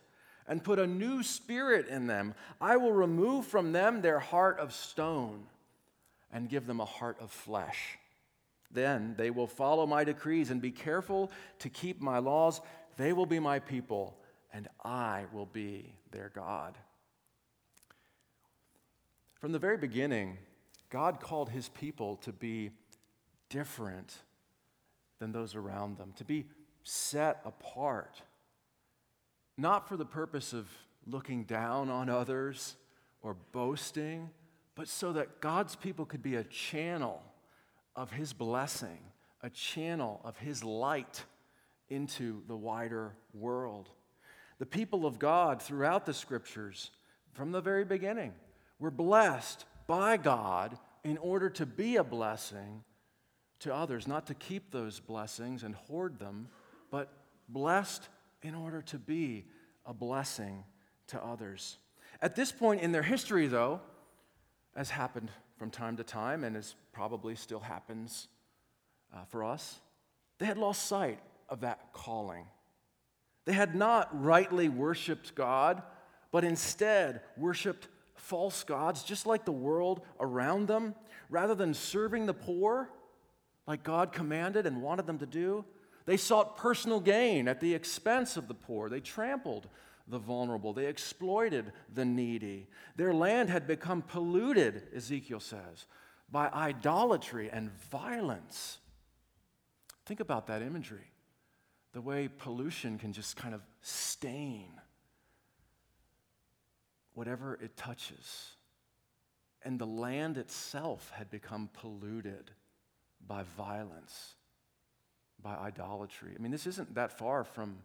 and 0.50 0.64
put 0.64 0.80
a 0.80 0.88
new 0.88 1.24
spirit 1.24 1.88
in 1.88 2.08
them. 2.08 2.34
I 2.60 2.76
will 2.76 2.92
remove 2.92 3.46
from 3.46 3.72
them 3.72 4.02
their 4.02 4.20
heart 4.20 4.60
of 4.60 4.74
stone 4.74 5.46
and 6.34 6.50
give 6.50 6.68
them 6.68 6.82
a 6.82 6.86
heart 6.86 7.18
of 7.22 7.32
flesh. 7.32 7.98
Then 8.72 9.14
they 9.18 9.30
will 9.30 9.48
follow 9.48 9.86
my 9.86 10.04
decrees 10.04 10.50
and 10.50 10.62
be 10.62 10.72
careful 10.72 11.32
to 11.60 11.70
keep 11.70 12.02
my 12.02 12.18
laws. 12.18 12.62
They 12.98 13.14
will 13.14 13.26
be 13.26 13.40
my 13.40 13.60
people, 13.60 14.18
and 14.52 14.68
I 14.84 15.26
will 15.32 15.46
be 15.46 15.94
their 16.12 16.32
God. 16.34 16.78
From 19.40 19.52
the 19.52 19.60
very 19.60 19.78
beginning, 19.78 20.38
God 20.90 21.22
called 21.22 21.50
his 21.50 21.70
people 21.70 22.18
to 22.18 22.34
be 22.34 22.72
different 23.50 24.16
than 25.20 25.32
those 25.32 25.56
around 25.56 25.98
them, 25.98 26.14
to 26.18 26.26
be 26.26 26.46
set 26.84 27.40
apart, 27.46 28.22
not 29.60 29.88
for 29.88 29.98
the 29.98 30.06
purpose 30.06 30.54
of 30.54 30.68
looking 31.06 31.44
down 31.44 31.90
on 31.90 32.10
others 32.10 32.76
or 33.22 33.36
boasting, 33.52 34.30
but 34.76 34.88
so 34.88 35.12
that 35.14 35.42
God's 35.42 35.76
people 35.76 36.06
could 36.06 36.24
be 36.24 36.36
a 36.36 36.44
channel 36.46 37.22
of 37.96 38.12
his 38.12 38.32
blessing, 38.32 39.00
a 39.44 39.50
channel 39.50 40.22
of 40.24 40.38
his 40.38 40.64
light 40.64 41.26
into 41.90 42.42
the 42.48 42.56
wider 42.56 43.16
world. 43.34 43.90
The 44.60 44.66
people 44.66 45.06
of 45.06 45.20
God 45.20 45.62
throughout 45.62 46.06
the 46.06 46.14
scriptures, 46.14 46.92
from 47.34 47.52
the 47.52 47.62
very 47.62 47.84
beginning, 47.84 48.34
were 48.80 48.92
blessed 48.92 49.66
by 49.88 50.18
God 50.18 50.78
in 51.04 51.18
order 51.18 51.50
to 51.50 51.66
be 51.66 51.98
a 51.98 52.04
blessing 52.04 52.84
to 53.60 53.74
others, 53.74 54.08
not 54.08 54.28
to 54.28 54.34
keep 54.34 54.72
those 54.72 55.00
blessings 55.00 55.64
and 55.64 55.76
hoard 55.76 56.20
them, 56.20 56.48
but 56.92 57.12
blessed 57.50 58.08
in 58.42 58.56
order 58.56 58.82
to 58.82 58.98
be 58.98 59.46
a 59.86 59.94
blessing 59.94 60.64
to 61.08 61.24
others. 61.24 61.78
At 62.22 62.36
this 62.36 62.52
point 62.52 62.82
in 62.82 62.92
their 62.92 63.04
history, 63.04 63.48
though, 63.48 63.82
as 64.76 64.90
happened 64.90 65.32
from 65.58 65.70
time 65.70 65.98
to 65.98 66.04
time 66.04 66.44
and 66.44 66.56
as 66.56 66.76
probably 66.94 67.36
still 67.36 67.60
happens 67.60 68.28
uh, 69.14 69.24
for 69.26 69.44
us, 69.44 69.80
they 70.38 70.46
had 70.46 70.58
lost 70.58 70.86
sight 70.86 71.20
of 71.50 71.62
that 71.62 71.92
calling. 71.94 72.46
They 73.46 73.54
had 73.54 73.76
not 73.76 74.10
rightly 74.24 74.70
worshiped 74.70 75.36
God, 75.36 75.82
but 76.32 76.44
instead 76.44 77.22
worshiped 77.38 77.88
false 78.14 78.64
gods, 78.64 79.04
just 79.04 79.26
like 79.26 79.46
the 79.46 79.52
world 79.52 80.02
around 80.20 80.68
them. 80.68 80.94
Rather 81.30 81.56
than 81.56 81.74
serving 81.74 82.26
the 82.26 82.34
poor, 82.34 82.90
like 83.68 83.84
God 83.84 84.12
commanded 84.12 84.66
and 84.66 84.82
wanted 84.82 85.08
them 85.08 85.20
to 85.20 85.26
do, 85.26 85.66
they 86.10 86.18
sought 86.18 86.58
personal 86.58 87.00
gain 87.00 87.48
at 87.48 87.60
the 87.60 87.76
expense 87.76 88.36
of 88.36 88.48
the 88.48 88.56
poor. 88.56 88.90
They 88.90 89.00
trampled 89.00 89.68
the 90.08 90.18
vulnerable, 90.18 90.74
they 90.74 90.88
exploited 90.88 91.72
the 91.94 92.04
needy. 92.04 92.66
Their 92.96 93.14
land 93.14 93.52
had 93.52 93.68
become 93.68 94.02
polluted, 94.02 94.88
Ezekiel 94.96 95.40
says, 95.40 95.86
by 96.32 96.50
idolatry 96.50 97.52
and 97.52 97.70
violence. 97.92 98.80
Think 100.08 100.20
about 100.20 100.48
that 100.48 100.64
imagery 100.64 101.12
the 101.94 102.02
way 102.02 102.28
pollution 102.28 102.98
can 102.98 103.14
just 103.14 103.36
kind 103.36 103.54
of 103.54 103.62
stain 103.82 104.82
whatever 107.14 107.54
it 107.62 107.78
touches. 107.78 108.56
And 109.62 109.78
the 109.78 109.86
land 109.86 110.38
itself 110.38 111.12
had 111.14 111.30
become 111.30 111.70
polluted 111.72 112.50
by 113.28 113.44
violence, 113.56 114.34
by 115.44 115.56
idolatry. 115.56 116.34
I 116.38 116.42
mean, 116.42 116.52
this 116.52 116.68
isn't 116.68 116.96
that 116.96 117.18
far 117.18 117.44
from 117.44 117.78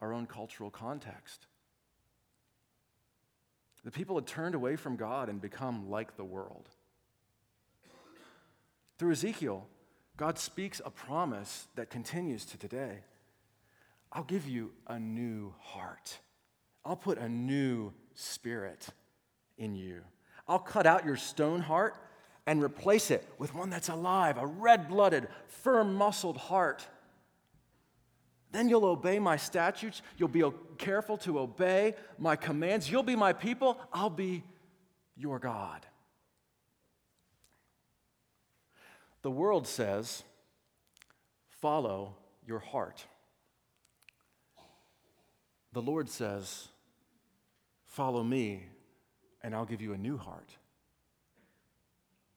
our 0.00 0.12
own 0.12 0.26
cultural 0.26 0.70
context. 0.70 1.46
The 3.84 3.90
people 3.90 4.16
had 4.16 4.26
turned 4.26 4.54
away 4.54 4.76
from 4.76 4.96
God 4.96 5.28
and 5.28 5.40
become 5.40 5.90
like 5.90 6.16
the 6.16 6.24
world. 6.24 6.68
Through 8.98 9.12
Ezekiel, 9.12 9.66
God 10.16 10.38
speaks 10.38 10.82
a 10.84 10.90
promise 10.90 11.66
that 11.76 11.88
continues 11.88 12.44
to 12.46 12.58
today. 12.58 12.98
I'll 14.12 14.24
give 14.24 14.46
you 14.46 14.72
a 14.86 14.98
new 14.98 15.54
heart. 15.58 16.18
I'll 16.84 16.96
put 16.96 17.16
a 17.16 17.28
new 17.28 17.92
spirit 18.14 18.88
in 19.56 19.74
you. 19.74 20.02
I'll 20.46 20.58
cut 20.58 20.86
out 20.86 21.06
your 21.06 21.16
stone 21.16 21.60
heart 21.60 21.94
and 22.46 22.62
replace 22.62 23.10
it 23.10 23.26
with 23.38 23.54
one 23.54 23.70
that's 23.70 23.88
alive, 23.88 24.36
a 24.36 24.46
red 24.46 24.88
blooded, 24.88 25.28
firm 25.46 25.94
muscled 25.94 26.36
heart. 26.36 26.86
Then 28.52 28.68
you'll 28.68 28.84
obey 28.84 29.18
my 29.18 29.36
statutes. 29.36 30.02
You'll 30.16 30.28
be 30.28 30.44
careful 30.78 31.16
to 31.18 31.38
obey 31.38 31.94
my 32.18 32.36
commands. 32.36 32.90
You'll 32.90 33.02
be 33.02 33.16
my 33.16 33.32
people. 33.32 33.78
I'll 33.92 34.10
be 34.10 34.42
your 35.16 35.38
God. 35.38 35.86
The 39.22 39.30
world 39.30 39.66
says, 39.66 40.24
follow 41.60 42.16
your 42.46 42.58
heart. 42.58 43.04
The 45.72 45.82
Lord 45.82 46.08
says, 46.08 46.68
Follow 47.86 48.22
me, 48.22 48.66
and 49.42 49.54
I'll 49.54 49.64
give 49.64 49.82
you 49.82 49.92
a 49.92 49.98
new 49.98 50.16
heart. 50.16 50.56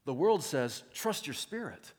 The 0.05 0.13
world 0.13 0.43
says, 0.43 0.83
Trust 0.93 1.27
your 1.27 1.33
spirit. 1.33 1.93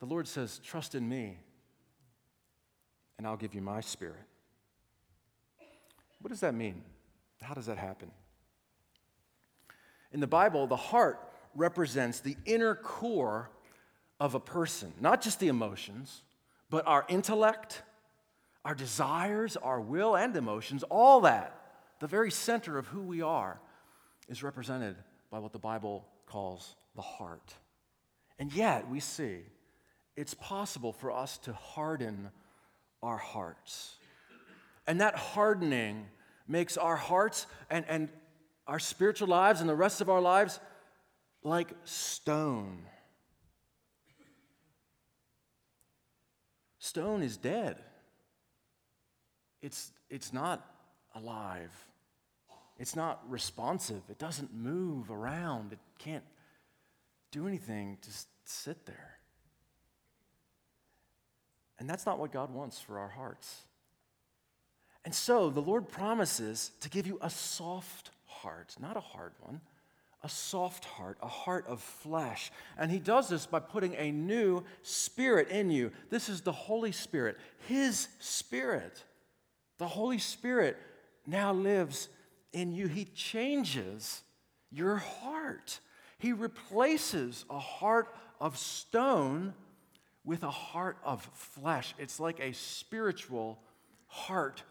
The 0.00 0.06
Lord 0.06 0.28
says, 0.28 0.60
Trust 0.62 0.94
in 0.94 1.08
me, 1.08 1.38
and 3.18 3.26
I'll 3.26 3.36
give 3.36 3.54
you 3.54 3.60
my 3.60 3.80
spirit. 3.80 4.16
What 6.20 6.30
does 6.30 6.40
that 6.40 6.54
mean? 6.54 6.82
How 7.42 7.54
does 7.54 7.66
that 7.66 7.76
happen? 7.78 8.10
In 10.12 10.20
the 10.20 10.26
Bible, 10.26 10.66
the 10.66 10.76
heart 10.76 11.20
represents 11.54 12.20
the 12.20 12.36
inner 12.46 12.74
core 12.74 13.50
of 14.20 14.34
a 14.34 14.40
person, 14.40 14.92
not 15.00 15.20
just 15.20 15.38
the 15.40 15.48
emotions, 15.48 16.22
but 16.70 16.86
our 16.86 17.04
intellect, 17.08 17.82
our 18.64 18.74
desires, 18.74 19.56
our 19.56 19.80
will, 19.80 20.16
and 20.16 20.36
emotions, 20.36 20.82
all 20.84 21.20
that, 21.22 21.54
the 22.00 22.06
very 22.06 22.30
center 22.30 22.78
of 22.78 22.86
who 22.86 23.02
we 23.02 23.22
are, 23.22 23.60
is 24.28 24.42
represented 24.42 24.96
by 25.30 25.38
what 25.38 25.52
the 25.52 25.58
Bible 25.58 26.04
calls 26.26 26.74
the 26.94 27.02
heart. 27.02 27.54
And 28.38 28.52
yet, 28.52 28.88
we 28.88 29.00
see 29.00 29.38
it's 30.16 30.34
possible 30.34 30.92
for 30.92 31.12
us 31.12 31.38
to 31.38 31.52
harden 31.52 32.30
our 33.02 33.16
hearts. 33.16 33.96
And 34.86 35.00
that 35.00 35.14
hardening 35.16 36.06
makes 36.46 36.76
our 36.76 36.96
hearts 36.96 37.46
and, 37.70 37.84
and 37.88 38.08
our 38.66 38.78
spiritual 38.78 39.28
lives 39.28 39.60
and 39.60 39.68
the 39.68 39.74
rest 39.74 40.00
of 40.00 40.08
our 40.08 40.20
lives 40.20 40.60
like 41.42 41.68
stone. 41.84 42.84
Stone 46.78 47.22
is 47.22 47.36
dead 47.36 47.76
it's, 49.62 49.92
it's 50.08 50.32
not 50.32 50.64
alive. 51.14 51.72
It's 52.78 52.94
not 52.94 53.20
responsive. 53.28 54.02
It 54.08 54.18
doesn't 54.18 54.54
move 54.54 55.10
around. 55.10 55.72
It 55.72 55.80
can't 55.98 56.24
do 57.32 57.48
anything, 57.48 57.98
just 58.02 58.28
sit 58.44 58.86
there. 58.86 59.17
And 61.78 61.88
that's 61.88 62.06
not 62.06 62.18
what 62.18 62.32
God 62.32 62.52
wants 62.52 62.80
for 62.80 62.98
our 62.98 63.08
hearts. 63.08 63.62
And 65.04 65.14
so 65.14 65.48
the 65.48 65.60
Lord 65.60 65.88
promises 65.88 66.72
to 66.80 66.90
give 66.90 67.06
you 67.06 67.18
a 67.22 67.30
soft 67.30 68.10
heart, 68.26 68.74
not 68.80 68.96
a 68.96 69.00
hard 69.00 69.32
one, 69.40 69.60
a 70.22 70.28
soft 70.28 70.84
heart, 70.84 71.16
a 71.22 71.28
heart 71.28 71.64
of 71.68 71.80
flesh. 71.80 72.50
And 72.76 72.90
He 72.90 72.98
does 72.98 73.28
this 73.28 73.46
by 73.46 73.60
putting 73.60 73.94
a 73.94 74.10
new 74.10 74.64
spirit 74.82 75.48
in 75.48 75.70
you. 75.70 75.92
This 76.10 76.28
is 76.28 76.40
the 76.40 76.52
Holy 76.52 76.92
Spirit, 76.92 77.38
His 77.68 78.08
Spirit. 78.18 79.04
The 79.78 79.86
Holy 79.86 80.18
Spirit 80.18 80.76
now 81.26 81.52
lives 81.52 82.08
in 82.52 82.72
you. 82.72 82.88
He 82.88 83.04
changes 83.04 84.22
your 84.72 84.96
heart. 84.96 85.78
He 86.18 86.32
replaces 86.32 87.44
a 87.48 87.58
heart 87.58 88.14
of 88.40 88.58
stone 88.58 89.54
with 90.28 90.42
a 90.42 90.50
heart 90.50 90.98
of 91.02 91.22
flesh. 91.32 91.94
It's 91.98 92.20
like 92.20 92.38
a 92.38 92.52
spiritual 92.52 93.58
heart 94.08 94.62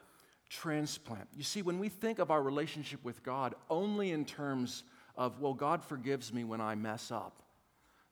transplant. 0.50 1.28
You 1.36 1.44
see, 1.44 1.64
when 1.64 1.80
we 1.80 1.90
think 1.90 2.20
of 2.20 2.30
our 2.30 2.44
relationship 2.44 3.04
with 3.04 3.24
God 3.24 3.56
only 3.68 4.12
in 4.12 4.24
terms 4.24 4.84
of, 5.18 5.42
well, 5.42 5.56
God 5.56 5.84
forgives 5.84 6.32
me 6.32 6.44
when 6.44 6.62
I 6.62 6.76
mess 6.76 7.10
up, 7.10 7.42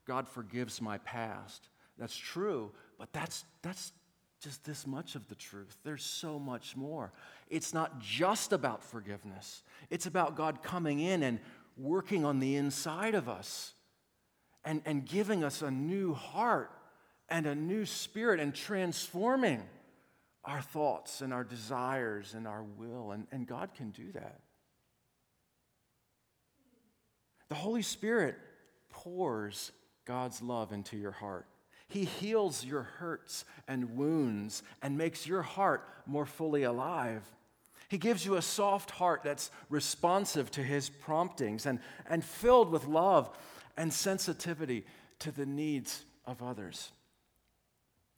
God 0.07 0.27
forgives 0.27 0.81
my 0.81 0.97
past, 0.97 1.69
that's 1.99 2.17
true, 2.17 2.71
but 2.97 3.13
that's, 3.13 3.45
that's 3.61 3.93
just 4.41 4.65
this 4.65 4.87
much 4.87 5.13
of 5.13 5.27
the 5.29 5.35
truth. 5.35 5.77
There's 5.83 6.03
so 6.03 6.39
much 6.39 6.75
more. 6.75 7.13
It's 7.47 7.75
not 7.75 7.99
just 7.99 8.53
about 8.53 8.83
forgiveness, 8.83 9.61
it's 9.91 10.07
about 10.07 10.35
God 10.35 10.63
coming 10.63 10.99
in 10.99 11.21
and 11.21 11.39
working 11.77 12.25
on 12.25 12.39
the 12.39 12.55
inside 12.55 13.13
of 13.13 13.29
us 13.29 13.73
and, 14.63 14.81
and 14.83 15.05
giving 15.05 15.43
us 15.43 15.61
a 15.61 15.69
new 15.69 16.15
heart 16.15 16.71
and 17.29 17.45
a 17.45 17.55
new 17.55 17.85
spirit 17.85 18.39
and 18.39 18.53
transforming 18.53 19.63
our 20.43 20.61
thoughts 20.61 21.21
and 21.21 21.33
our 21.33 21.43
desires 21.43 22.33
and 22.33 22.47
our 22.47 22.63
will. 22.63 23.11
And, 23.11 23.27
and 23.31 23.47
God 23.47 23.73
can 23.75 23.89
do 23.91 24.11
that. 24.13 24.41
The 27.49 27.55
Holy 27.55 27.81
Spirit 27.81 28.35
pours 28.89 29.71
God's 30.05 30.41
love 30.41 30.71
into 30.71 30.97
your 30.97 31.11
heart. 31.11 31.47
He 31.87 32.05
heals 32.05 32.65
your 32.65 32.83
hurts 32.83 33.45
and 33.67 33.95
wounds 33.95 34.63
and 34.81 34.97
makes 34.97 35.27
your 35.27 35.43
heart 35.43 35.87
more 36.05 36.25
fully 36.25 36.63
alive. 36.63 37.23
He 37.87 37.97
gives 37.99 38.25
you 38.25 38.35
a 38.35 38.41
soft 38.41 38.89
heart 38.91 39.21
that's 39.23 39.51
responsive 39.69 40.49
to 40.51 40.63
his 40.63 40.89
promptings 40.89 41.65
and, 41.65 41.79
and 42.09 42.23
filled 42.23 42.71
with 42.71 42.87
love 42.87 43.29
and 43.77 43.93
sensitivity 43.93 44.85
to 45.19 45.31
the 45.31 45.45
needs 45.45 46.03
of 46.25 46.41
others. 46.41 46.91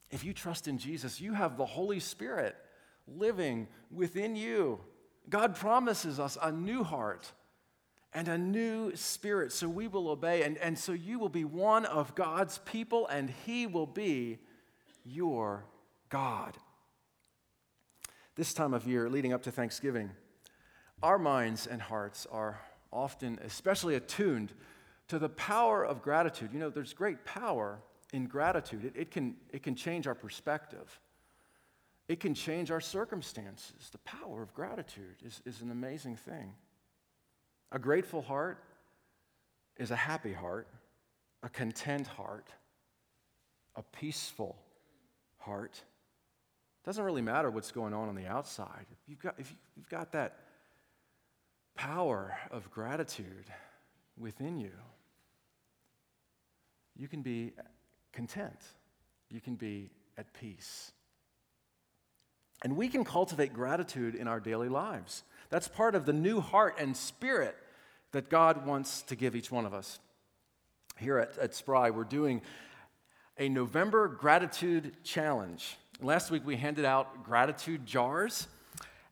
If 0.09 0.23
you 0.23 0.33
trust 0.33 0.67
in 0.67 0.77
Jesus, 0.77 1.19
you 1.19 1.33
have 1.33 1.57
the 1.57 1.65
Holy 1.65 1.99
Spirit 1.99 2.55
living 3.07 3.67
within 3.91 4.35
you. 4.35 4.79
God 5.29 5.55
promises 5.55 6.19
us 6.19 6.37
a 6.41 6.51
new 6.51 6.83
heart 6.83 7.31
and 8.13 8.27
a 8.27 8.37
new 8.37 8.95
spirit, 8.95 9.51
so 9.51 9.67
we 9.67 9.87
will 9.87 10.09
obey. 10.09 10.43
And, 10.43 10.57
and 10.57 10.79
so 10.79 10.93
you 10.93 11.19
will 11.19 11.29
be 11.29 11.43
one 11.43 11.85
of 11.85 12.15
God's 12.15 12.59
people, 12.59 13.07
and 13.07 13.29
He 13.45 13.67
will 13.67 13.85
be 13.85 14.39
your 15.03 15.65
God. 16.09 16.57
This 18.35 18.53
time 18.53 18.73
of 18.73 18.87
year, 18.87 19.09
leading 19.09 19.33
up 19.33 19.43
to 19.43 19.51
Thanksgiving, 19.51 20.11
our 21.03 21.19
minds 21.19 21.67
and 21.67 21.81
hearts 21.81 22.25
are 22.31 22.61
often 22.91 23.39
especially 23.43 23.95
attuned 23.95 24.53
to 25.09 25.19
the 25.19 25.29
power 25.29 25.83
of 25.83 26.01
gratitude. 26.01 26.51
You 26.53 26.59
know, 26.59 26.69
there's 26.69 26.93
great 26.93 27.25
power 27.25 27.79
in 28.13 28.25
gratitude, 28.25 28.85
it, 28.85 28.93
it, 28.95 29.11
can, 29.11 29.35
it 29.51 29.63
can 29.63 29.75
change 29.75 30.07
our 30.07 30.15
perspective. 30.15 30.99
It 32.07 32.19
can 32.19 32.33
change 32.33 32.71
our 32.71 32.79
circumstances. 32.79 33.89
The 33.91 33.97
power 33.99 34.41
of 34.41 34.53
gratitude 34.53 35.17
is, 35.25 35.41
is 35.45 35.61
an 35.61 35.71
amazing 35.71 36.15
thing. 36.15 36.53
A 37.71 37.79
grateful 37.79 38.21
heart 38.21 38.63
is 39.75 39.91
a 39.91 39.95
happy 39.95 40.31
heart, 40.31 40.67
a 41.43 41.49
content 41.49 42.07
heart, 42.07 42.47
a 43.75 43.83
peaceful 43.83 44.55
heart. 45.37 45.81
Doesn't 46.85 47.03
really 47.03 47.21
matter 47.21 47.51
what's 47.51 47.71
going 47.73 47.93
on 47.93 48.07
on 48.07 48.15
the 48.15 48.25
outside. 48.25 48.85
If 48.89 48.97
you've 49.09 49.19
got, 49.19 49.35
if 49.37 49.53
you've 49.75 49.89
got 49.89 50.13
that 50.13 50.39
power 51.75 52.37
of 52.51 52.71
gratitude 52.71 53.45
within 54.17 54.57
you, 54.57 54.71
you 56.95 57.09
can 57.09 57.21
be 57.21 57.51
content. 58.13 58.59
You 59.29 59.41
can 59.41 59.55
be 59.55 59.91
at 60.17 60.33
peace. 60.33 60.91
And 62.63 62.75
we 62.75 62.87
can 62.87 63.03
cultivate 63.03 63.53
gratitude 63.53 64.15
in 64.15 64.27
our 64.27 64.39
daily 64.39 64.69
lives. 64.69 65.23
That's 65.49 65.67
part 65.67 65.95
of 65.95 66.05
the 66.05 66.13
new 66.13 66.41
heart 66.41 66.75
and 66.79 66.97
spirit 66.97 67.55
that 68.11 68.29
God 68.29 68.65
wants 68.65 69.03
to 69.03 69.15
give 69.15 69.35
each 69.35 69.51
one 69.51 69.65
of 69.65 69.73
us. 69.73 69.99
Here 70.97 71.19
at, 71.19 71.37
at 71.37 71.53
Spry, 71.53 71.91
we're 71.91 72.03
doing 72.03 72.41
a 73.37 73.47
November 73.49 74.07
gratitude 74.07 75.03
challenge. 75.03 75.77
Last 76.01 76.31
week 76.31 76.45
we 76.45 76.55
handed 76.55 76.85
out 76.85 77.23
gratitude 77.23 77.85
jars. 77.85 78.47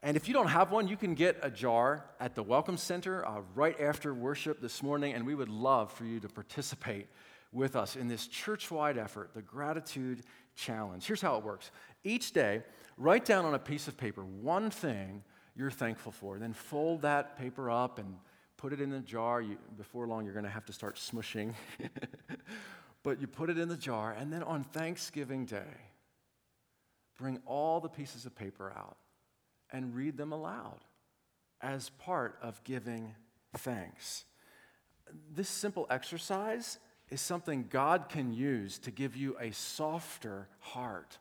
And 0.02 0.18
if 0.18 0.28
you 0.28 0.34
don't 0.34 0.48
have 0.48 0.72
one, 0.72 0.88
you 0.88 0.98
can 0.98 1.14
get 1.14 1.38
a 1.42 1.50
jar 1.50 2.06
at 2.20 2.36
the 2.36 2.44
Welcome 2.44 2.78
Center 2.78 3.26
uh, 3.26 3.42
right 3.54 3.80
after 3.80 4.14
worship 4.14 4.62
this 4.62 4.82
morning, 4.82 5.14
and 5.14 5.26
we 5.26 5.36
would 5.36 5.50
love 5.50 5.92
for 5.92 6.06
you 6.06 6.20
to 6.20 6.30
participate 6.30 7.08
with 7.56 7.76
us 7.76 7.96
in 7.96 8.08
this 8.08 8.28
church 8.28 8.70
wide 8.70 8.98
effort, 8.98 9.32
the 9.34 9.42
Gratitude 9.42 10.22
Challenge. 10.56 11.04
Here's 11.06 11.22
how 11.22 11.38
it 11.38 11.44
works 11.44 11.72
each 12.04 12.34
day, 12.34 12.64
write 12.98 13.26
down 13.26 13.46
on 13.46 13.56
a 13.56 13.60
piece 13.60 13.88
of 13.88 13.98
paper 13.98 14.24
one 14.24 14.70
thing 14.70 15.24
you're 15.56 15.72
thankful 15.72 16.12
for. 16.12 16.38
Then 16.38 16.54
fold 16.54 17.02
that 17.02 17.38
paper 17.38 17.72
up 17.72 17.98
and 17.98 18.18
put 18.58 18.74
it 18.74 18.82
in 18.82 18.90
the 18.90 19.00
jar. 19.00 19.42
You, 19.42 19.58
before 19.78 20.06
long, 20.06 20.26
you're 20.26 20.34
going 20.34 20.46
to 20.46 20.52
have 20.52 20.66
to 20.66 20.74
start 20.74 20.98
smushing. 20.98 21.54
but 23.04 23.22
you 23.22 23.28
put 23.28 23.50
it 23.50 23.58
in 23.58 23.70
the 23.70 23.78
jar, 23.78 24.16
and 24.18 24.32
then 24.32 24.44
on 24.44 24.64
Thanksgiving 24.64 25.46
Day, 25.46 25.78
bring 27.18 27.40
all 27.46 27.80
the 27.80 27.90
pieces 27.90 28.26
of 28.26 28.36
paper 28.36 28.74
out 28.76 28.98
and 29.72 29.96
read 29.96 30.18
them 30.18 30.32
aloud 30.32 30.80
as 31.62 31.90
part 31.90 32.38
of 32.42 32.64
giving 32.64 33.16
thanks. 33.58 34.26
This 35.34 35.50
simple 35.50 35.88
exercise 35.90 36.80
is 37.10 37.22
something 37.22 37.68
God 37.70 38.10
can 38.10 38.34
use 38.34 38.78
to 38.80 38.92
give 38.92 39.16
you 39.16 39.38
a 39.40 39.52
softer 39.52 40.48
heart 40.60 41.18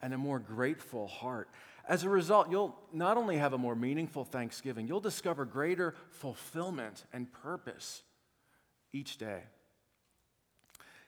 and 0.00 0.14
a 0.14 0.18
more 0.18 0.38
grateful 0.38 1.08
heart. 1.08 1.48
As 1.88 2.04
a 2.04 2.08
result, 2.08 2.50
you'll 2.50 2.76
not 2.92 3.16
only 3.16 3.36
have 3.36 3.52
a 3.52 3.58
more 3.58 3.74
meaningful 3.74 4.24
Thanksgiving, 4.24 4.86
you'll 4.86 5.00
discover 5.00 5.44
greater 5.44 5.94
fulfillment 6.10 7.04
and 7.12 7.32
purpose 7.32 8.02
each 8.92 9.18
day. 9.18 9.42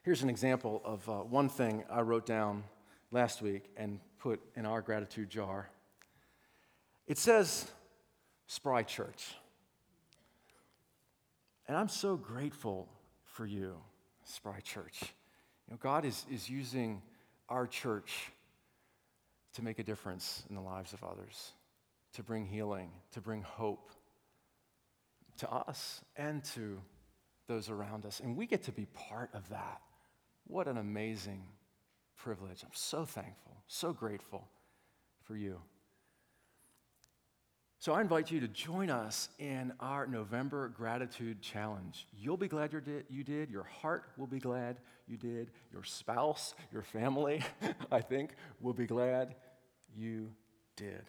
Here's 0.02 0.22
an 0.22 0.30
example 0.30 0.80
of 0.84 1.08
uh, 1.08 1.18
one 1.18 1.48
thing 1.48 1.84
I 1.90 2.00
wrote 2.00 2.26
down 2.26 2.64
last 3.10 3.42
week 3.42 3.64
and 3.76 4.00
put 4.18 4.40
in 4.56 4.66
our 4.66 4.80
gratitude 4.80 5.30
jar. 5.30 5.68
It 7.06 7.18
says, 7.18 7.70
Spry 8.46 8.82
Church. 8.82 9.34
And 11.66 11.76
I'm 11.76 11.88
so 11.88 12.16
grateful 12.16 12.88
for 13.24 13.44
you, 13.44 13.76
Spry 14.28 14.60
Church. 14.60 15.00
You 15.02 15.74
know, 15.74 15.78
God 15.80 16.04
is, 16.04 16.24
is 16.30 16.48
using 16.48 17.02
our 17.48 17.66
church 17.66 18.30
to 19.54 19.62
make 19.62 19.78
a 19.78 19.82
difference 19.82 20.44
in 20.48 20.54
the 20.54 20.60
lives 20.60 20.92
of 20.92 21.02
others, 21.02 21.52
to 22.14 22.22
bring 22.22 22.46
healing, 22.46 22.90
to 23.12 23.20
bring 23.20 23.42
hope 23.42 23.90
to 25.38 25.50
us 25.50 26.02
and 26.16 26.44
to 26.44 26.80
those 27.46 27.70
around 27.70 28.04
us. 28.04 28.20
And 28.20 28.36
we 28.36 28.46
get 28.46 28.64
to 28.64 28.72
be 28.72 28.86
part 28.94 29.30
of 29.32 29.48
that. 29.48 29.80
What 30.46 30.68
an 30.68 30.76
amazing 30.76 31.42
privilege. 32.16 32.62
I'm 32.62 32.70
so 32.72 33.04
thankful, 33.04 33.56
so 33.66 33.92
grateful 33.92 34.46
for 35.22 35.36
you. 35.36 35.60
So 37.80 37.92
I 37.92 38.00
invite 38.00 38.32
you 38.32 38.40
to 38.40 38.48
join 38.48 38.90
us 38.90 39.28
in 39.38 39.72
our 39.78 40.04
November 40.08 40.68
Gratitude 40.68 41.40
Challenge. 41.40 42.08
You'll 42.12 42.36
be 42.36 42.48
glad 42.48 42.72
you 42.72 43.22
did. 43.22 43.50
Your 43.50 43.62
heart 43.62 44.10
will 44.16 44.26
be 44.26 44.40
glad 44.40 44.78
you 45.06 45.16
did. 45.16 45.52
Your 45.72 45.84
spouse, 45.84 46.56
your 46.72 46.82
family, 46.82 47.40
I 47.92 48.00
think, 48.00 48.32
will 48.60 48.72
be 48.72 48.86
glad 48.86 49.36
you 49.96 50.32
did. 50.74 51.04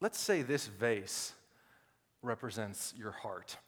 Let's 0.00 0.18
say 0.18 0.40
this 0.40 0.68
vase 0.68 1.34
represents 2.22 2.94
your 2.96 3.10
heart. 3.10 3.58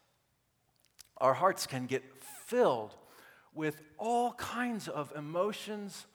Our 1.18 1.34
hearts 1.34 1.66
can 1.66 1.84
get 1.84 2.02
filled 2.46 2.94
with 3.54 3.80
all 3.98 4.32
kinds 4.32 4.88
of 4.88 5.12
emotions, 5.16 6.06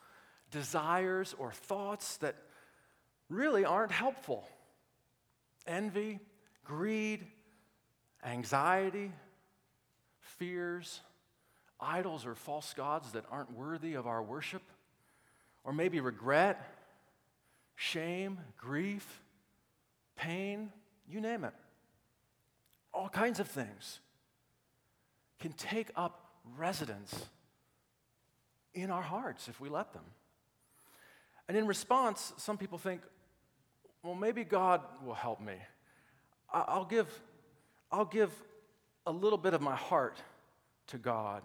desires, 0.52 1.36
or 1.38 1.52
thoughts 1.52 2.18
that 2.18 2.36
really 3.30 3.66
aren't 3.66 3.92
helpful. 3.92 4.48
Envy, 5.68 6.20
greed, 6.64 7.26
anxiety, 8.26 9.12
fears. 10.20 11.02
Idols 11.86 12.26
or 12.26 12.34
false 12.34 12.74
gods 12.74 13.12
that 13.12 13.26
aren't 13.30 13.52
worthy 13.52 13.96
of 13.96 14.08
our 14.08 14.24
worship, 14.24 14.62
or 15.66 15.74
maybe 15.74 16.00
regret, 16.00 16.66
shame, 17.76 18.40
grief, 18.58 19.22
pain, 20.16 20.72
you 21.10 21.20
name 21.20 21.44
it. 21.44 21.54
All 22.94 23.10
kinds 23.10 23.42
of 23.42 23.50
things 23.50 24.00
can 25.42 25.52
take 25.52 25.92
up 25.98 26.23
residence 26.58 27.14
in 28.74 28.92
our 28.92 29.02
hearts 29.02 29.48
if 29.48 29.60
we 29.60 29.70
let 29.70 29.94
them. 29.94 30.04
And 31.48 31.58
in 31.58 31.68
response, 31.68 32.34
some 32.38 32.58
people 32.58 32.78
think, 32.78 33.02
well, 34.02 34.16
maybe 34.16 34.44
God 34.44 34.82
will 35.06 35.14
help 35.14 35.42
me. 35.42 35.56
I'll 36.52 36.86
give, 36.86 37.08
I'll 37.92 38.06
give 38.06 38.32
a 39.06 39.12
little 39.12 39.38
bit 39.38 39.54
of 39.54 39.62
my 39.62 39.76
heart 39.76 40.18
to 40.88 40.98
God. 40.98 41.44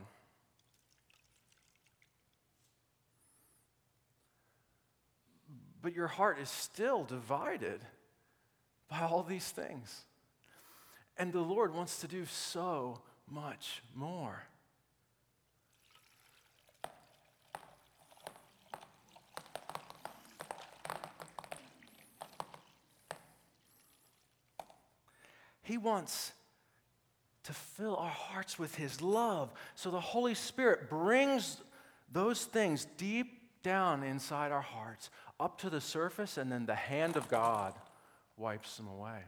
but 5.83 5.95
your 5.95 6.07
heart 6.07 6.39
is 6.39 6.51
still 6.51 7.05
divided 7.05 7.81
by 8.89 9.01
all 9.01 9.23
these 9.23 9.49
things. 9.49 10.05
And 11.17 11.33
the 11.33 11.41
Lord 11.41 11.75
wants 11.75 12.01
to 12.01 12.09
do 12.09 12.27
so 12.27 13.01
much 13.31 13.83
more. 13.95 14.43
He 25.69 25.77
wants 25.77 26.33
to 27.43 27.53
fill 27.53 27.97
our 27.97 28.09
hearts 28.09 28.59
with 28.59 28.75
His 28.75 29.03
love. 29.03 29.53
So 29.75 29.91
the 29.91 30.01
Holy 30.01 30.35
Spirit 30.35 30.89
brings 30.89 31.59
those 32.11 32.47
things 32.47 32.87
deep 32.97 33.43
down 33.63 34.03
inside 34.03 34.51
our 34.51 34.63
hearts, 34.63 35.11
up 35.39 35.61
to 35.61 35.69
the 35.69 35.83
surface, 35.83 36.39
and 36.39 36.51
then 36.51 36.65
the 36.65 36.75
hand 36.75 37.19
of 37.19 37.29
God 37.29 37.75
wipes 38.39 38.79
them 38.79 38.89
away. 38.89 39.19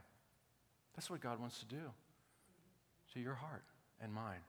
That's 0.96 1.10
what 1.10 1.20
God 1.20 1.40
wants 1.40 1.58
to 1.58 1.66
do 1.66 1.92
to 3.12 3.20
your 3.20 3.34
heart 3.34 3.64
and 4.00 4.10
mine. 4.10 4.40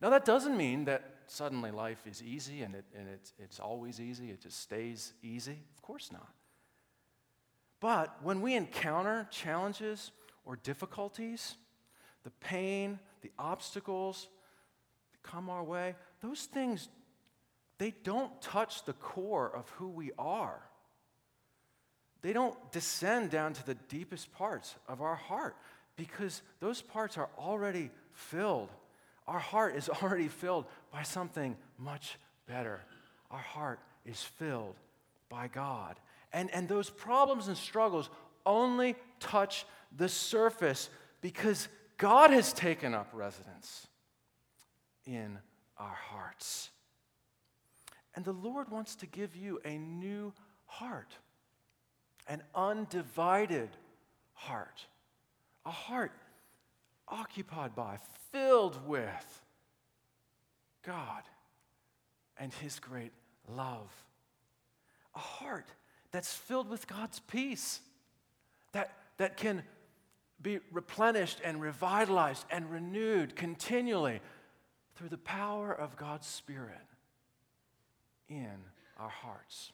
Now, 0.00 0.10
that 0.10 0.24
doesn't 0.24 0.56
mean 0.56 0.84
that 0.84 1.02
suddenly 1.26 1.72
life 1.72 2.06
is 2.06 2.22
easy 2.22 2.62
and, 2.62 2.76
it, 2.76 2.84
and 2.96 3.08
it's, 3.08 3.32
it's 3.40 3.58
always 3.58 4.00
easy, 4.00 4.30
it 4.30 4.40
just 4.40 4.60
stays 4.60 5.14
easy? 5.20 5.58
Of 5.74 5.82
course 5.82 6.12
not. 6.12 6.28
But 7.80 8.22
when 8.22 8.40
we 8.40 8.54
encounter 8.54 9.26
challenges 9.32 10.12
or 10.44 10.56
difficulties, 10.56 11.56
the 12.24 12.30
pain, 12.40 12.98
the 13.22 13.30
obstacles 13.38 14.28
that 15.12 15.22
come 15.22 15.50
our 15.50 15.62
way, 15.62 15.94
those 16.22 16.44
things, 16.44 16.88
they 17.78 17.94
don't 18.04 18.40
touch 18.42 18.84
the 18.84 18.92
core 18.94 19.50
of 19.54 19.68
who 19.70 19.88
we 19.88 20.10
are. 20.18 20.60
They 22.22 22.32
don't 22.32 22.56
descend 22.72 23.30
down 23.30 23.54
to 23.54 23.66
the 23.66 23.74
deepest 23.74 24.32
parts 24.32 24.74
of 24.86 25.00
our 25.00 25.14
heart 25.14 25.56
because 25.96 26.42
those 26.60 26.82
parts 26.82 27.16
are 27.16 27.30
already 27.38 27.90
filled. 28.12 28.68
Our 29.26 29.38
heart 29.38 29.76
is 29.76 29.88
already 30.02 30.28
filled 30.28 30.66
by 30.92 31.02
something 31.02 31.56
much 31.78 32.18
better. 32.46 32.80
Our 33.30 33.38
heart 33.38 33.80
is 34.04 34.22
filled 34.22 34.76
by 35.28 35.48
God. 35.48 35.96
And, 36.32 36.50
and 36.52 36.68
those 36.68 36.90
problems 36.90 37.48
and 37.48 37.56
struggles 37.56 38.10
only 38.44 38.96
touch 39.18 39.64
the 39.96 40.08
surface 40.08 40.90
because 41.20 41.68
God 41.98 42.30
has 42.30 42.52
taken 42.52 42.94
up 42.94 43.10
residence 43.12 43.86
in 45.04 45.38
our 45.76 45.94
hearts. 45.94 46.70
And 48.14 48.24
the 48.24 48.32
Lord 48.32 48.70
wants 48.70 48.96
to 48.96 49.06
give 49.06 49.36
you 49.36 49.60
a 49.64 49.78
new 49.78 50.32
heart, 50.66 51.14
an 52.26 52.42
undivided 52.54 53.70
heart, 54.32 54.86
a 55.64 55.70
heart 55.70 56.12
occupied 57.08 57.74
by, 57.74 57.98
filled 58.32 58.86
with 58.86 59.42
God 60.82 61.22
and 62.38 62.52
His 62.54 62.78
great 62.78 63.12
love, 63.48 63.90
a 65.14 65.18
heart 65.18 65.66
that's 66.10 66.32
filled 66.32 66.68
with 66.68 66.86
God's 66.86 67.20
peace, 67.20 67.80
that, 68.72 68.92
that 69.18 69.36
can 69.36 69.62
be 70.42 70.60
replenished 70.72 71.40
and 71.44 71.60
revitalized 71.60 72.44
and 72.50 72.70
renewed 72.70 73.36
continually 73.36 74.20
through 74.94 75.08
the 75.08 75.18
power 75.18 75.72
of 75.72 75.96
God's 75.96 76.26
Spirit 76.26 76.76
in 78.28 78.56
our 78.98 79.08
hearts. 79.08 79.72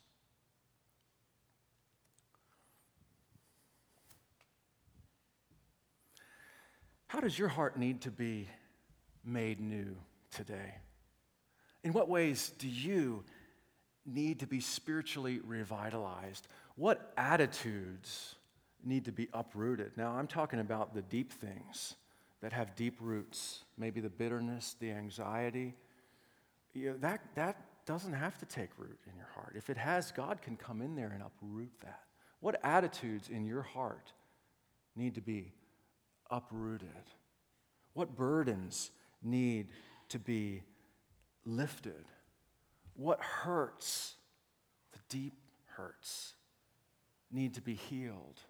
How 7.09 7.20
does 7.20 7.38
your 7.38 7.48
heart 7.48 7.76
need 7.76 8.02
to 8.02 8.11
be 8.11 8.48
made 9.24 9.61
new 9.61 9.96
today? 10.31 10.74
In 11.83 11.92
what 11.92 12.09
ways 12.09 12.52
do 12.59 12.68
you 12.68 13.24
need 14.05 14.40
to 14.40 14.46
be 14.46 14.61
spiritually 14.61 15.40
revitalized? 15.44 16.46
What 16.76 17.12
attitudes 17.16 18.36
need 18.87 19.05
to 19.07 19.12
be 19.12 19.29
uprooted? 19.33 19.92
Now, 19.96 20.12
I'm 20.12 20.27
talking 20.27 20.61
about 20.61 20.94
the 20.94 21.03
deep 21.03 21.33
things 21.33 21.94
that 22.40 22.53
have 22.53 22.77
deep 22.77 22.96
roots, 23.01 23.64
maybe 23.77 24.01
the 24.01 24.11
bitterness, 24.11 24.77
the 24.79 24.90
anxiety. 24.90 25.75
You 26.75 26.90
know, 26.90 26.96
that, 26.99 27.20
that 27.35 27.57
doesn't 27.87 28.12
have 28.12 28.38
to 28.38 28.46
take 28.46 28.70
root 28.79 28.99
in 29.11 29.16
your 29.16 29.29
heart. 29.35 29.55
If 29.57 29.70
it 29.70 29.77
has, 29.77 30.12
God 30.12 30.42
can 30.42 30.57
come 30.57 30.83
in 30.83 30.94
there 30.94 31.11
and 31.12 31.22
uproot 31.22 31.70
that. 31.83 32.01
What 32.40 32.61
attitudes 32.62 33.29
in 33.29 33.46
your 33.46 33.62
heart 33.62 34.12
need 34.94 35.14
to 35.14 35.20
be 35.20 35.53
uprooted? 36.31 36.88
What 37.94 38.14
burdens 38.14 38.90
need 39.22 39.68
to 40.11 40.18
be 40.18 40.62
lifted? 41.44 42.05
What 42.94 43.20
hurts, 43.20 44.14
the 44.92 44.99
deep 45.09 45.35
hurts, 45.77 46.35
need 47.31 47.55
to 47.55 47.61
be 47.61 47.75
healed? 47.75 48.40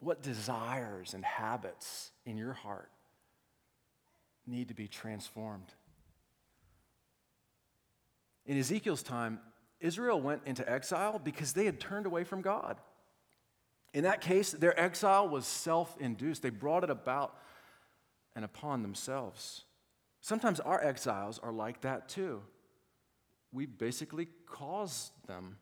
What 0.00 0.22
desires 0.22 1.14
and 1.14 1.24
habits 1.24 2.10
in 2.26 2.36
your 2.36 2.52
heart 2.52 2.90
need 4.46 4.68
to 4.68 4.74
be 4.74 4.88
transformed? 4.88 5.72
In 8.46 8.58
Ezekiel's 8.58 9.02
time, 9.02 9.38
Israel 9.78 10.20
went 10.20 10.42
into 10.46 10.68
exile 10.68 11.20
because 11.22 11.52
they 11.52 11.66
had 11.66 11.78
turned 11.78 12.06
away 12.06 12.24
from 12.24 12.42
God. 12.42 12.78
In 13.94 14.04
that 14.04 14.20
case, 14.20 14.52
their 14.52 14.78
exile 14.78 15.28
was 15.28 15.46
self 15.46 15.96
induced. 15.98 16.42
They 16.42 16.50
brought 16.50 16.84
it 16.84 16.90
about 16.90 17.36
and 18.34 18.44
upon 18.44 18.82
themselves. 18.82 19.64
Sometimes 20.20 20.60
our 20.60 20.82
exiles 20.82 21.38
are 21.38 21.52
like 21.52 21.82
that 21.82 22.08
too 22.08 22.42
we 23.52 23.66
basically 23.66 24.28
cause 24.46 25.10
them 25.26 25.56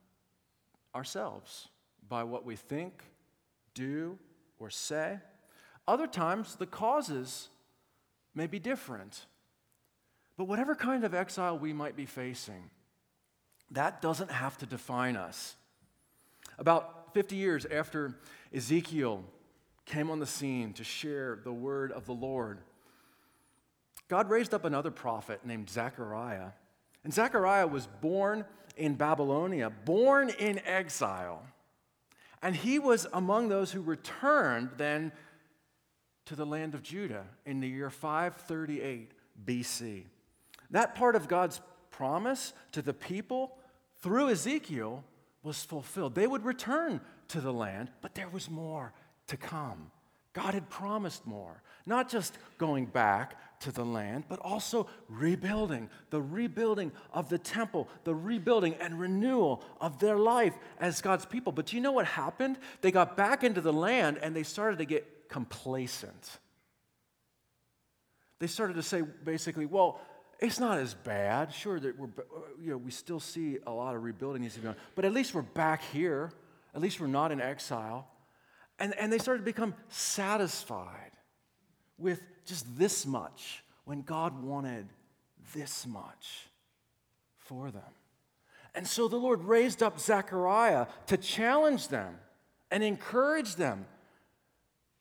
ourselves 0.94 1.68
by 2.08 2.24
what 2.24 2.44
we 2.44 2.56
think, 2.56 3.02
do, 3.74 4.18
or 4.58 4.70
say. 4.70 5.18
Other 5.86 6.06
times, 6.06 6.56
the 6.56 6.66
causes 6.66 7.48
may 8.34 8.46
be 8.46 8.58
different. 8.58 9.26
But 10.36 10.44
whatever 10.44 10.74
kind 10.74 11.04
of 11.04 11.14
exile 11.14 11.58
we 11.58 11.72
might 11.72 11.96
be 11.96 12.06
facing, 12.06 12.70
that 13.70 14.00
doesn't 14.00 14.30
have 14.30 14.56
to 14.58 14.66
define 14.66 15.16
us. 15.16 15.56
About 16.58 17.14
50 17.14 17.36
years 17.36 17.66
after 17.66 18.18
Ezekiel 18.54 19.24
came 19.84 20.10
on 20.10 20.18
the 20.20 20.26
scene 20.26 20.72
to 20.74 20.84
share 20.84 21.40
the 21.42 21.52
word 21.52 21.92
of 21.92 22.06
the 22.06 22.12
Lord, 22.12 22.58
God 24.08 24.30
raised 24.30 24.54
up 24.54 24.64
another 24.64 24.90
prophet 24.90 25.44
named 25.44 25.68
Zechariah 25.68 26.50
and 27.04 27.14
Zechariah 27.14 27.66
was 27.66 27.86
born 27.86 28.44
in 28.76 28.94
Babylonia, 28.94 29.70
born 29.70 30.30
in 30.30 30.60
exile. 30.66 31.42
And 32.42 32.54
he 32.54 32.78
was 32.78 33.06
among 33.12 33.48
those 33.48 33.72
who 33.72 33.80
returned 33.80 34.70
then 34.76 35.12
to 36.26 36.36
the 36.36 36.46
land 36.46 36.74
of 36.74 36.82
Judah 36.82 37.24
in 37.46 37.60
the 37.60 37.68
year 37.68 37.90
538 37.90 39.12
BC. 39.44 40.04
That 40.70 40.94
part 40.94 41.16
of 41.16 41.28
God's 41.28 41.60
promise 41.90 42.52
to 42.72 42.82
the 42.82 42.92
people 42.92 43.56
through 44.02 44.30
Ezekiel 44.30 45.04
was 45.42 45.64
fulfilled. 45.64 46.14
They 46.14 46.26
would 46.26 46.44
return 46.44 47.00
to 47.28 47.40
the 47.40 47.52
land, 47.52 47.90
but 48.02 48.14
there 48.14 48.28
was 48.28 48.50
more 48.50 48.92
to 49.28 49.36
come. 49.36 49.90
God 50.32 50.54
had 50.54 50.68
promised 50.68 51.26
more, 51.26 51.62
not 51.86 52.08
just 52.08 52.38
going 52.58 52.86
back 52.86 53.34
to 53.60 53.72
the 53.72 53.84
land, 53.84 54.24
but 54.28 54.38
also 54.40 54.88
rebuilding, 55.08 55.88
the 56.10 56.20
rebuilding 56.20 56.92
of 57.12 57.28
the 57.28 57.38
temple, 57.38 57.88
the 58.04 58.14
rebuilding 58.14 58.74
and 58.74 58.98
renewal 58.98 59.62
of 59.80 59.98
their 59.98 60.16
life 60.16 60.54
as 60.80 61.00
God's 61.00 61.26
people. 61.26 61.52
But 61.52 61.66
do 61.66 61.76
you 61.76 61.82
know 61.82 61.92
what 61.92 62.06
happened? 62.06 62.58
They 62.80 62.90
got 62.90 63.16
back 63.16 63.44
into 63.44 63.60
the 63.60 63.72
land 63.72 64.18
and 64.22 64.34
they 64.34 64.42
started 64.42 64.78
to 64.78 64.84
get 64.84 65.28
complacent. 65.28 66.38
They 68.38 68.46
started 68.46 68.74
to 68.74 68.82
say 68.82 69.02
basically, 69.02 69.66
well, 69.66 70.00
it's 70.40 70.60
not 70.60 70.78
as 70.78 70.94
bad. 70.94 71.52
Sure, 71.52 71.80
that 71.80 71.98
we're, 71.98 72.06
uh, 72.06 72.40
you 72.62 72.70
know, 72.70 72.76
we 72.76 72.92
still 72.92 73.18
see 73.18 73.58
a 73.66 73.72
lot 73.72 73.96
of 73.96 74.04
rebuilding 74.04 74.42
needs 74.42 74.54
to 74.54 74.60
be 74.60 74.66
done, 74.66 74.76
but 74.94 75.04
at 75.04 75.12
least 75.12 75.34
we're 75.34 75.42
back 75.42 75.82
here. 75.92 76.32
At 76.74 76.80
least 76.80 77.00
we're 77.00 77.08
not 77.08 77.32
in 77.32 77.40
exile. 77.40 78.06
And, 78.78 78.94
and 78.94 79.12
they 79.12 79.18
started 79.18 79.40
to 79.40 79.44
become 79.44 79.74
satisfied 79.88 81.10
with 81.98 82.22
just 82.48 82.78
this 82.78 83.06
much 83.06 83.62
when 83.84 84.02
God 84.02 84.42
wanted 84.42 84.86
this 85.54 85.86
much 85.86 86.48
for 87.36 87.70
them. 87.70 87.82
And 88.74 88.86
so 88.86 89.08
the 89.08 89.16
Lord 89.16 89.44
raised 89.44 89.82
up 89.82 89.98
Zechariah 89.98 90.86
to 91.06 91.16
challenge 91.16 91.88
them 91.88 92.18
and 92.70 92.82
encourage 92.82 93.56
them 93.56 93.86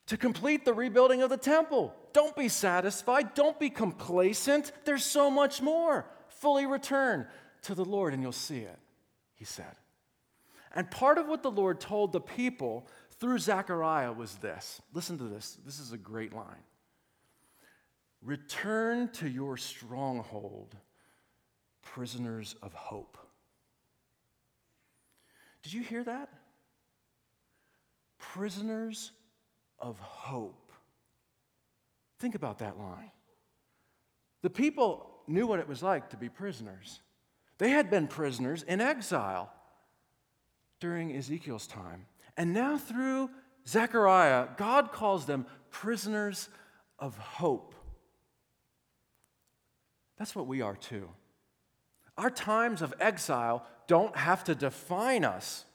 to 0.08 0.18
complete 0.18 0.64
the 0.64 0.74
rebuilding 0.74 1.22
of 1.22 1.30
the 1.30 1.38
temple. 1.38 1.94
Don't 2.14 2.36
be 2.36 2.48
satisfied, 2.48 3.34
don't 3.34 3.60
be 3.60 3.70
complacent. 3.70 4.72
There's 4.86 5.06
so 5.06 5.30
much 5.30 5.62
more. 5.62 6.06
Fully 6.30 6.66
return 6.66 7.28
to 7.64 7.76
the 7.76 7.86
Lord 7.86 8.14
and 8.14 8.24
you'll 8.24 8.32
see 8.32 8.60
it, 8.60 8.80
he 9.36 9.46
said. 9.46 9.76
And 10.74 10.90
part 10.90 11.18
of 11.18 11.28
what 11.28 11.44
the 11.44 11.52
Lord 11.52 11.80
told 11.80 12.12
the 12.12 12.22
people 12.22 12.88
through 13.20 13.40
Zechariah 13.40 14.14
was 14.14 14.36
this. 14.36 14.82
Listen 14.94 15.18
to 15.18 15.26
this. 15.26 15.58
This 15.66 15.80
is 15.80 15.92
a 15.92 15.98
great 15.98 16.34
line. 16.34 16.64
Return 18.22 19.10
to 19.14 19.30
your 19.30 19.58
stronghold, 19.58 20.76
prisoners 21.82 22.56
of 22.62 22.74
hope. 22.74 23.18
Did 25.64 25.74
you 25.74 25.82
hear 25.82 26.04
that? 26.04 26.30
Prisoners 28.18 29.12
of 29.80 30.00
hope. 30.00 30.72
Think 32.20 32.36
about 32.36 32.60
that 32.60 32.78
line. 32.80 33.12
The 34.42 34.50
people 34.50 35.12
knew 35.28 35.46
what 35.46 35.60
it 35.60 35.68
was 35.68 35.84
like 35.84 36.10
to 36.10 36.18
be 36.18 36.30
prisoners. 36.30 37.02
They 37.58 37.70
had 37.70 37.90
been 37.90 38.08
prisoners 38.08 38.64
in 38.64 38.82
exile 38.82 39.52
during 40.80 41.16
Ezekiel's 41.16 41.68
time. 41.68 42.06
And 42.36 42.54
now, 42.54 42.78
through 42.78 43.30
Zechariah, 43.68 44.50
God 44.58 44.92
calls 44.92 45.26
them 45.26 45.46
prisoners 45.70 46.50
of 47.00 47.18
hope. 47.18 47.74
That's 50.18 50.36
what 50.36 50.48
we 50.48 50.62
are 50.62 50.76
too. 50.76 51.10
Our 52.18 52.30
times 52.30 52.82
of 52.82 52.94
exile 53.00 53.66
don't 53.88 54.16
have 54.16 54.44
to 54.46 54.56
define 54.56 55.24
us. 55.24 55.66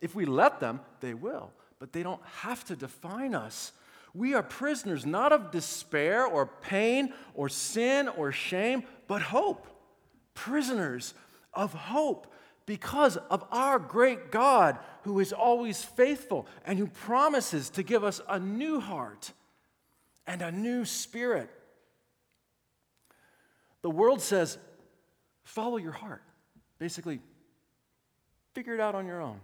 If 0.00 0.14
we 0.14 0.26
let 0.26 0.60
them, 0.60 0.80
they 1.00 1.14
will, 1.14 1.50
but 1.78 1.92
they 1.92 2.02
don't 2.02 2.22
have 2.40 2.64
to 2.66 2.76
define 2.76 3.34
us. 3.34 3.72
We 4.14 4.34
are 4.34 4.42
prisoners 4.42 5.06
not 5.06 5.32
of 5.32 5.50
despair 5.50 6.24
or 6.24 6.46
pain 6.46 7.12
or 7.34 7.48
sin 7.48 8.08
or 8.08 8.32
shame, 8.32 8.84
but 9.06 9.22
hope. 9.22 9.66
Prisoners 10.34 11.14
of 11.54 11.72
hope 11.72 12.32
because 12.66 13.16
of 13.16 13.44
our 13.50 13.78
great 13.78 14.30
God 14.30 14.78
who 15.02 15.20
is 15.20 15.32
always 15.32 15.82
faithful 15.82 16.46
and 16.66 16.78
who 16.78 16.86
promises 16.86 17.70
to 17.70 17.82
give 17.82 18.04
us 18.04 18.20
a 18.28 18.38
new 18.38 18.78
heart 18.78 19.32
and 20.26 20.42
a 20.42 20.52
new 20.52 20.84
spirit. 20.84 21.50
The 23.88 23.94
world 23.94 24.20
says, 24.20 24.58
follow 25.44 25.78
your 25.78 25.92
heart. 25.92 26.22
Basically, 26.78 27.20
figure 28.52 28.74
it 28.74 28.80
out 28.80 28.94
on 28.94 29.06
your 29.06 29.22
own. 29.22 29.40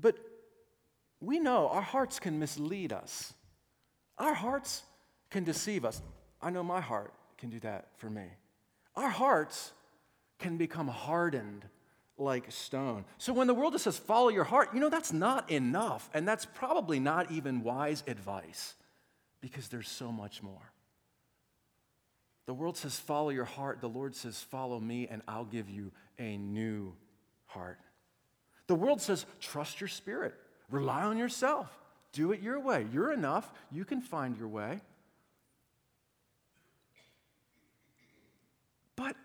But 0.00 0.16
we 1.20 1.38
know 1.38 1.68
our 1.68 1.82
hearts 1.82 2.18
can 2.18 2.38
mislead 2.38 2.94
us. 2.94 3.34
Our 4.16 4.32
hearts 4.32 4.84
can 5.28 5.44
deceive 5.44 5.84
us. 5.84 6.00
I 6.40 6.48
know 6.48 6.62
my 6.62 6.80
heart 6.80 7.12
can 7.36 7.50
do 7.50 7.60
that 7.60 7.88
for 7.98 8.08
me. 8.08 8.24
Our 8.96 9.10
hearts 9.10 9.72
can 10.38 10.56
become 10.56 10.88
hardened 10.88 11.66
like 12.16 12.50
stone. 12.50 13.04
So 13.18 13.34
when 13.34 13.48
the 13.48 13.54
world 13.54 13.74
just 13.74 13.84
says, 13.84 13.98
follow 13.98 14.30
your 14.30 14.44
heart, 14.44 14.70
you 14.72 14.80
know, 14.80 14.88
that's 14.88 15.12
not 15.12 15.50
enough. 15.50 16.08
And 16.14 16.26
that's 16.26 16.46
probably 16.46 17.00
not 17.00 17.30
even 17.30 17.62
wise 17.62 18.02
advice 18.06 18.72
because 19.42 19.68
there's 19.68 19.90
so 19.90 20.10
much 20.10 20.42
more. 20.42 20.72
The 22.46 22.54
world 22.54 22.76
says, 22.76 22.98
follow 22.98 23.30
your 23.30 23.44
heart. 23.44 23.80
The 23.80 23.88
Lord 23.88 24.14
says, 24.14 24.40
follow 24.40 24.78
me, 24.78 25.08
and 25.10 25.22
I'll 25.26 25.46
give 25.46 25.70
you 25.70 25.92
a 26.18 26.36
new 26.36 26.94
heart. 27.46 27.78
The 28.66 28.74
world 28.74 29.00
says, 29.00 29.24
trust 29.40 29.80
your 29.80 29.88
spirit, 29.88 30.34
rely 30.70 31.02
on 31.02 31.16
yourself, 31.18 31.68
do 32.12 32.32
it 32.32 32.40
your 32.40 32.60
way. 32.60 32.86
You're 32.92 33.12
enough, 33.12 33.50
you 33.70 33.84
can 33.84 34.00
find 34.00 34.36
your 34.36 34.48
way. 34.48 34.80
But 38.96 39.16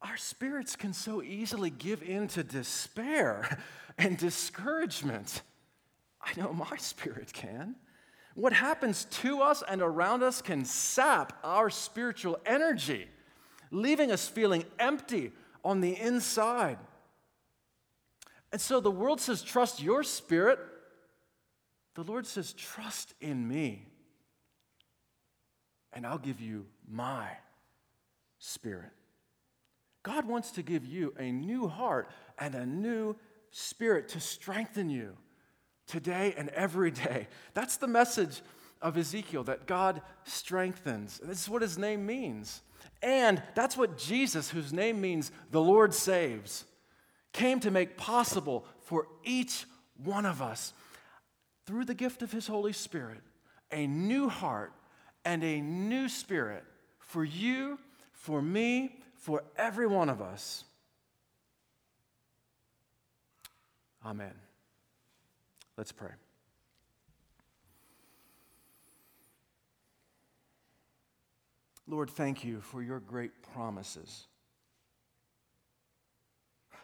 our 0.00 0.16
spirits 0.16 0.76
can 0.76 0.92
so 0.92 1.22
easily 1.22 1.70
give 1.70 2.02
in 2.02 2.28
to 2.28 2.42
despair 2.42 3.58
and 3.98 4.16
discouragement. 4.16 5.42
I 6.20 6.38
know 6.40 6.52
my 6.52 6.76
spirit 6.76 7.32
can. 7.32 7.76
What 8.38 8.52
happens 8.52 9.06
to 9.22 9.42
us 9.42 9.64
and 9.68 9.82
around 9.82 10.22
us 10.22 10.40
can 10.40 10.64
sap 10.64 11.36
our 11.42 11.70
spiritual 11.70 12.38
energy, 12.46 13.08
leaving 13.72 14.12
us 14.12 14.28
feeling 14.28 14.64
empty 14.78 15.32
on 15.64 15.80
the 15.80 15.98
inside. 15.98 16.78
And 18.52 18.60
so 18.60 18.78
the 18.78 18.92
world 18.92 19.20
says, 19.20 19.42
trust 19.42 19.82
your 19.82 20.04
spirit. 20.04 20.60
The 21.96 22.04
Lord 22.04 22.28
says, 22.28 22.52
trust 22.52 23.12
in 23.20 23.48
me, 23.48 23.88
and 25.92 26.06
I'll 26.06 26.16
give 26.16 26.40
you 26.40 26.66
my 26.88 27.26
spirit. 28.38 28.92
God 30.04 30.28
wants 30.28 30.52
to 30.52 30.62
give 30.62 30.84
you 30.84 31.12
a 31.18 31.32
new 31.32 31.66
heart 31.66 32.08
and 32.38 32.54
a 32.54 32.64
new 32.64 33.16
spirit 33.50 34.10
to 34.10 34.20
strengthen 34.20 34.90
you 34.90 35.16
today 35.88 36.34
and 36.36 36.48
every 36.50 36.92
day. 36.92 37.26
That's 37.54 37.76
the 37.76 37.88
message 37.88 38.40
of 38.80 38.96
Ezekiel 38.96 39.42
that 39.44 39.66
God 39.66 40.00
strengthens. 40.24 41.20
This 41.22 41.42
is 41.42 41.48
what 41.48 41.62
his 41.62 41.76
name 41.76 42.06
means. 42.06 42.62
And 43.02 43.42
that's 43.54 43.76
what 43.76 43.98
Jesus, 43.98 44.50
whose 44.50 44.72
name 44.72 45.00
means 45.00 45.32
the 45.50 45.60
Lord 45.60 45.92
saves, 45.92 46.64
came 47.32 47.58
to 47.60 47.70
make 47.70 47.96
possible 47.96 48.64
for 48.80 49.06
each 49.24 49.64
one 50.02 50.26
of 50.26 50.40
us 50.40 50.72
through 51.66 51.84
the 51.84 51.94
gift 51.94 52.22
of 52.22 52.32
his 52.32 52.46
Holy 52.46 52.72
Spirit 52.72 53.20
a 53.70 53.86
new 53.86 54.28
heart 54.28 54.72
and 55.24 55.44
a 55.44 55.60
new 55.60 56.08
spirit 56.08 56.64
for 56.98 57.22
you, 57.22 57.78
for 58.12 58.40
me, 58.40 58.96
for 59.16 59.44
every 59.56 59.86
one 59.86 60.08
of 60.08 60.22
us. 60.22 60.64
Amen. 64.04 64.32
Let's 65.78 65.92
pray. 65.92 66.10
Lord, 71.86 72.10
thank 72.10 72.44
you 72.44 72.60
for 72.60 72.82
your 72.82 72.98
great 72.98 73.30
promises, 73.54 74.26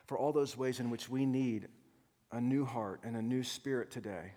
for 0.07 0.17
all 0.17 0.33
those 0.33 0.57
ways 0.57 0.79
in 0.79 0.91
which 0.91 1.09
we 1.09 1.27
need 1.27 1.67
a 2.31 2.41
new 2.41 2.65
heart 2.65 3.01
and 3.03 3.17
a 3.17 3.21
new 3.21 3.43
spirit 3.43 3.91
today, 3.91 4.31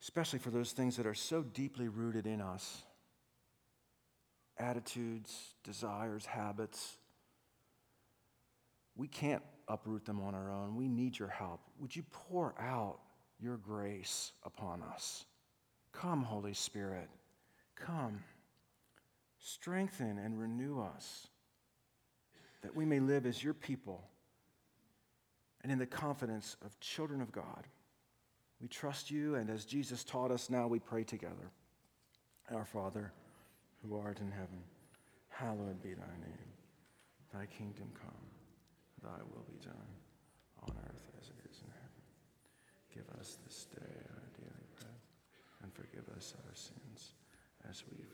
especially 0.00 0.38
for 0.38 0.50
those 0.50 0.70
things 0.70 0.96
that 0.96 1.06
are 1.06 1.14
so 1.14 1.42
deeply 1.42 1.88
rooted 1.88 2.24
in 2.24 2.40
us 2.40 2.84
attitudes, 4.58 5.54
desires, 5.64 6.24
habits. 6.24 6.96
We 8.94 9.08
can't 9.08 9.42
uproot 9.70 10.04
them 10.04 10.20
on 10.20 10.34
our 10.34 10.50
own. 10.50 10.76
We 10.76 10.88
need 10.88 11.18
your 11.18 11.28
help. 11.28 11.60
Would 11.78 11.94
you 11.94 12.02
pour 12.10 12.54
out 12.60 12.98
your 13.38 13.56
grace 13.56 14.32
upon 14.44 14.82
us? 14.82 15.24
Come, 15.92 16.22
Holy 16.22 16.54
Spirit. 16.54 17.08
Come. 17.76 18.22
Strengthen 19.38 20.18
and 20.18 20.38
renew 20.38 20.80
us 20.80 21.28
that 22.62 22.74
we 22.74 22.84
may 22.84 23.00
live 23.00 23.24
as 23.26 23.42
your 23.42 23.54
people 23.54 24.04
and 25.62 25.72
in 25.72 25.78
the 25.78 25.86
confidence 25.86 26.56
of 26.64 26.78
children 26.80 27.20
of 27.20 27.32
God. 27.32 27.66
We 28.60 28.68
trust 28.68 29.10
you, 29.10 29.36
and 29.36 29.48
as 29.48 29.64
Jesus 29.64 30.04
taught 30.04 30.30
us, 30.30 30.50
now 30.50 30.66
we 30.66 30.78
pray 30.78 31.04
together. 31.04 31.50
Our 32.52 32.64
Father, 32.64 33.12
who 33.82 33.96
art 33.96 34.20
in 34.20 34.30
heaven, 34.30 34.62
hallowed 35.28 35.82
be 35.82 35.94
thy 35.94 36.12
name. 36.20 36.50
Thy 37.32 37.46
kingdom 37.46 37.88
come, 37.94 38.29
thy 39.02 39.20
will 39.32 39.44
be 39.48 39.58
done, 39.64 39.92
on 40.62 40.76
earth 40.88 41.08
as 41.20 41.28
it 41.28 41.40
is 41.48 41.62
in 41.64 41.72
heaven. 41.72 42.04
Give 42.92 43.08
us 43.18 43.38
this 43.44 43.66
day 43.72 43.96
our 44.12 44.28
daily 44.36 44.68
bread, 44.76 45.00
and 45.62 45.72
forgive 45.72 46.08
us 46.16 46.34
our 46.44 46.54
sins, 46.54 47.14
as 47.68 47.84
we 47.88 48.04